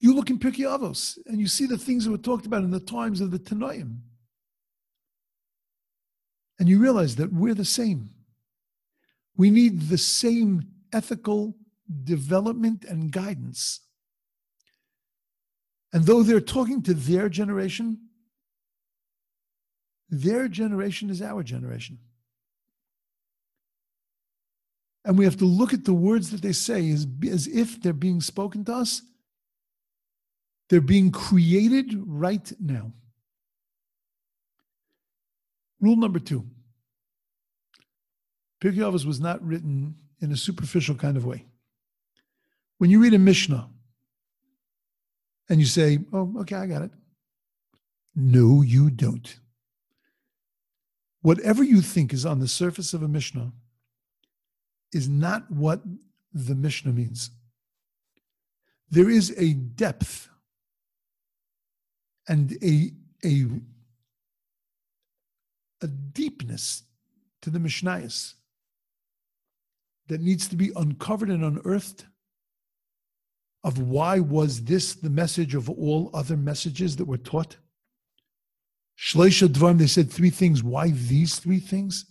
You 0.00 0.12
look 0.12 0.28
in 0.28 0.40
Pirkei 0.40 0.66
Avos 0.66 1.18
and 1.26 1.38
you 1.38 1.46
see 1.46 1.66
the 1.66 1.78
things 1.78 2.04
that 2.04 2.10
were 2.10 2.18
talked 2.18 2.44
about 2.44 2.64
in 2.64 2.72
the 2.72 2.80
times 2.80 3.20
of 3.20 3.30
the 3.30 3.38
Tanoim. 3.38 3.98
And 6.58 6.68
you 6.68 6.80
realize 6.80 7.14
that 7.14 7.32
we're 7.32 7.54
the 7.54 7.64
same. 7.64 8.10
We 9.36 9.48
need 9.48 9.82
the 9.82 9.96
same 9.96 10.66
ethical 10.92 11.54
development 12.02 12.84
and 12.84 13.12
guidance. 13.12 13.82
And 15.92 16.06
though 16.06 16.24
they're 16.24 16.40
talking 16.40 16.82
to 16.82 16.92
their 16.92 17.28
generation, 17.28 18.08
their 20.10 20.48
generation 20.48 21.08
is 21.08 21.22
our 21.22 21.44
generation. 21.44 22.00
And 25.04 25.18
we 25.18 25.24
have 25.24 25.36
to 25.38 25.44
look 25.44 25.72
at 25.72 25.84
the 25.84 25.92
words 25.92 26.30
that 26.30 26.42
they 26.42 26.52
say 26.52 26.90
as, 26.90 27.06
as 27.28 27.46
if 27.48 27.82
they're 27.82 27.92
being 27.92 28.20
spoken 28.20 28.64
to 28.66 28.74
us. 28.74 29.02
They're 30.68 30.80
being 30.80 31.10
created 31.10 31.94
right 32.06 32.52
now. 32.60 32.92
Rule 35.80 35.96
number 35.96 36.20
two 36.20 36.46
Pirkei 38.62 38.76
Avos 38.76 39.04
was 39.04 39.20
not 39.20 39.44
written 39.44 39.96
in 40.20 40.30
a 40.30 40.36
superficial 40.36 40.94
kind 40.94 41.16
of 41.16 41.26
way. 41.26 41.44
When 42.78 42.90
you 42.90 43.00
read 43.02 43.14
a 43.14 43.18
Mishnah 43.18 43.68
and 45.48 45.58
you 45.58 45.66
say, 45.66 45.98
oh, 46.12 46.32
okay, 46.40 46.54
I 46.54 46.66
got 46.66 46.82
it. 46.82 46.92
No, 48.14 48.62
you 48.62 48.88
don't. 48.88 49.36
Whatever 51.22 51.64
you 51.64 51.80
think 51.80 52.12
is 52.12 52.24
on 52.24 52.38
the 52.38 52.48
surface 52.48 52.94
of 52.94 53.02
a 53.02 53.08
Mishnah 53.08 53.52
is 54.92 55.08
not 55.08 55.50
what 55.50 55.82
the 56.32 56.54
Mishnah 56.54 56.92
means. 56.92 57.30
There 58.90 59.10
is 59.10 59.34
a 59.38 59.54
depth 59.54 60.28
and 62.28 62.52
a, 62.62 62.92
a, 63.24 63.46
a 65.82 65.86
deepness 65.86 66.82
to 67.40 67.50
the 67.50 67.58
Mishnayos 67.58 68.34
that 70.08 70.20
needs 70.20 70.46
to 70.48 70.56
be 70.56 70.72
uncovered 70.76 71.30
and 71.30 71.44
unearthed 71.44 72.04
of 73.64 73.78
why 73.78 74.18
was 74.18 74.64
this 74.64 74.94
the 74.94 75.10
message 75.10 75.54
of 75.54 75.70
all 75.70 76.10
other 76.12 76.36
messages 76.36 76.96
that 76.96 77.04
were 77.04 77.16
taught? 77.16 77.56
Shleisha 78.98 79.78
they 79.78 79.86
said 79.86 80.10
three 80.10 80.30
things. 80.30 80.62
Why 80.62 80.90
these 80.90 81.38
three 81.38 81.60
things? 81.60 82.06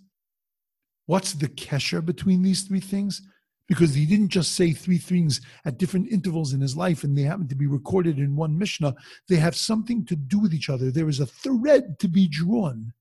What's 1.05 1.33
the 1.33 1.49
kesher 1.49 2.03
between 2.03 2.41
these 2.41 2.63
three 2.63 2.79
things? 2.79 3.21
Because 3.67 3.93
he 3.93 4.05
didn't 4.05 4.29
just 4.29 4.53
say 4.53 4.73
three 4.73 4.97
things 4.97 5.41
at 5.65 5.77
different 5.77 6.11
intervals 6.11 6.53
in 6.53 6.61
his 6.61 6.75
life 6.75 7.03
and 7.03 7.17
they 7.17 7.23
happen 7.23 7.47
to 7.47 7.55
be 7.55 7.67
recorded 7.67 8.19
in 8.19 8.35
one 8.35 8.57
Mishnah. 8.57 8.95
They 9.29 9.37
have 9.37 9.55
something 9.55 10.05
to 10.05 10.15
do 10.15 10.39
with 10.39 10.53
each 10.53 10.69
other. 10.69 10.91
There 10.91 11.09
is 11.09 11.19
a 11.19 11.25
thread 11.25 11.97
to 11.99 12.07
be 12.07 12.27
drawn. 12.27 12.93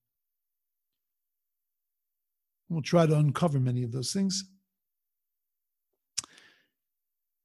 We'll 2.68 2.82
try 2.82 3.06
to 3.06 3.16
uncover 3.16 3.58
many 3.58 3.82
of 3.82 3.90
those 3.90 4.12
things. 4.12 4.44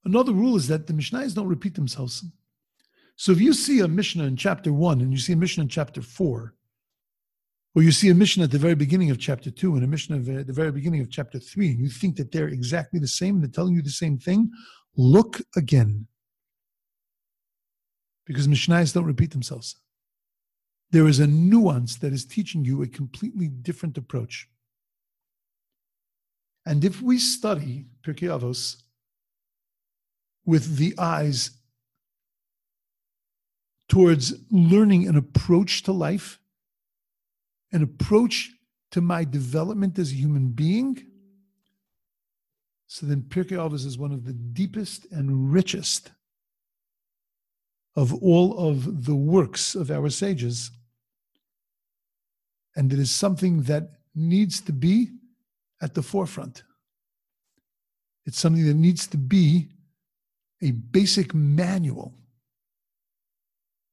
Another 0.05 0.33
rule 0.33 0.55
is 0.55 0.67
that 0.67 0.85
the 0.85 0.93
Mishnahs 0.93 1.33
don't 1.33 1.47
repeat 1.47 1.73
themselves. 1.73 2.23
So 3.15 3.31
if 3.31 3.41
you 3.41 3.53
see 3.53 3.79
a 3.79 3.87
Mishnah 3.87 4.25
in 4.25 4.35
chapter 4.35 4.71
one 4.71 5.01
and 5.01 5.11
you 5.11 5.17
see 5.17 5.33
a 5.33 5.37
Mishnah 5.37 5.63
in 5.63 5.69
chapter 5.69 6.01
four, 6.03 6.53
or 7.75 7.83
you 7.83 7.91
see 7.91 8.09
a 8.09 8.15
mission 8.15 8.41
at 8.41 8.51
the 8.51 8.57
very 8.57 8.73
beginning 8.73 9.11
of 9.11 9.19
chapter 9.19 9.51
two 9.51 9.75
and 9.75 9.83
a 9.83 9.87
Mishnah 9.87 10.15
uh, 10.15 10.39
at 10.39 10.47
the 10.47 10.53
very 10.53 10.71
beginning 10.71 11.01
of 11.01 11.11
chapter 11.11 11.39
three, 11.39 11.71
and 11.71 11.79
you 11.79 11.89
think 11.89 12.15
that 12.15 12.31
they're 12.31 12.47
exactly 12.47 12.99
the 12.99 13.07
same 13.07 13.35
and 13.35 13.43
they're 13.43 13.51
telling 13.51 13.75
you 13.75 13.81
the 13.81 13.89
same 13.89 14.17
thing, 14.17 14.49
look 14.95 15.41
again. 15.57 16.07
Because 18.25 18.47
Mishnahs 18.47 18.93
don't 18.93 19.05
repeat 19.05 19.31
themselves. 19.31 19.75
There 20.91 21.07
is 21.07 21.19
a 21.19 21.27
nuance 21.27 21.97
that 21.97 22.13
is 22.13 22.25
teaching 22.25 22.63
you 22.63 22.81
a 22.81 22.87
completely 22.87 23.49
different 23.49 23.97
approach. 23.97 24.47
And 26.65 26.83
if 26.85 27.01
we 27.01 27.19
study 27.19 27.85
Pirkei 28.03 28.29
Avos 28.29 28.77
with 30.45 30.77
the 30.77 30.95
eyes 30.97 31.51
towards 33.89 34.33
learning 34.49 35.07
an 35.07 35.17
approach 35.17 35.83
to 35.83 35.91
life, 35.91 36.39
an 37.75 37.83
approach 37.83 38.51
to 38.91 39.01
my 39.01 39.25
development 39.25 39.99
as 39.99 40.11
a 40.11 40.15
human 40.15 40.47
being, 40.47 41.05
so 42.87 43.05
then 43.05 43.23
Pirkei 43.23 43.57
Avos 43.57 43.85
is 43.85 43.97
one 43.97 44.13
of 44.13 44.23
the 44.23 44.31
deepest 44.31 45.05
and 45.11 45.51
richest 45.51 46.11
of 47.93 48.13
all 48.13 48.57
of 48.57 49.05
the 49.05 49.15
works 49.15 49.75
of 49.75 49.91
our 49.91 50.09
sages. 50.09 50.71
And 52.77 52.93
it 52.93 52.99
is 52.99 53.11
something 53.11 53.63
that 53.63 53.89
needs 54.15 54.61
to 54.61 54.71
be 54.71 55.09
at 55.81 55.95
the 55.95 56.01
forefront. 56.01 56.63
It's 58.25 58.39
something 58.39 58.65
that 58.65 58.75
needs 58.75 59.05
to 59.07 59.17
be 59.17 59.67
a 60.61 60.71
basic 60.71 61.33
manual 61.33 62.13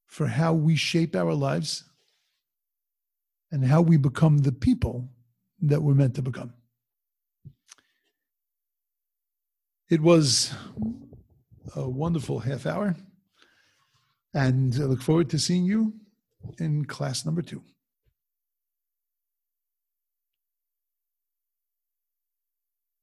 for 0.05 0.27
how 0.27 0.53
we 0.53 0.77
shape 0.77 1.17
our 1.17 1.33
lives 1.33 1.83
and 3.53 3.63
how 3.63 3.81
we 3.81 3.97
become 3.97 4.39
the 4.39 4.51
people 4.51 5.07
that 5.61 5.79
we're 5.79 5.93
meant 5.93 6.15
to 6.15 6.23
become. 6.23 6.51
It 9.91 10.01
was 10.01 10.51
a 11.75 11.87
wonderful 11.87 12.39
half 12.39 12.65
hour, 12.65 12.95
and 14.33 14.73
I 14.73 14.85
look 14.85 15.03
forward 15.03 15.29
to 15.29 15.37
seeing 15.37 15.65
you 15.65 15.93
in 16.57 16.85
class 16.85 17.25
number 17.25 17.43
two. 17.43 17.61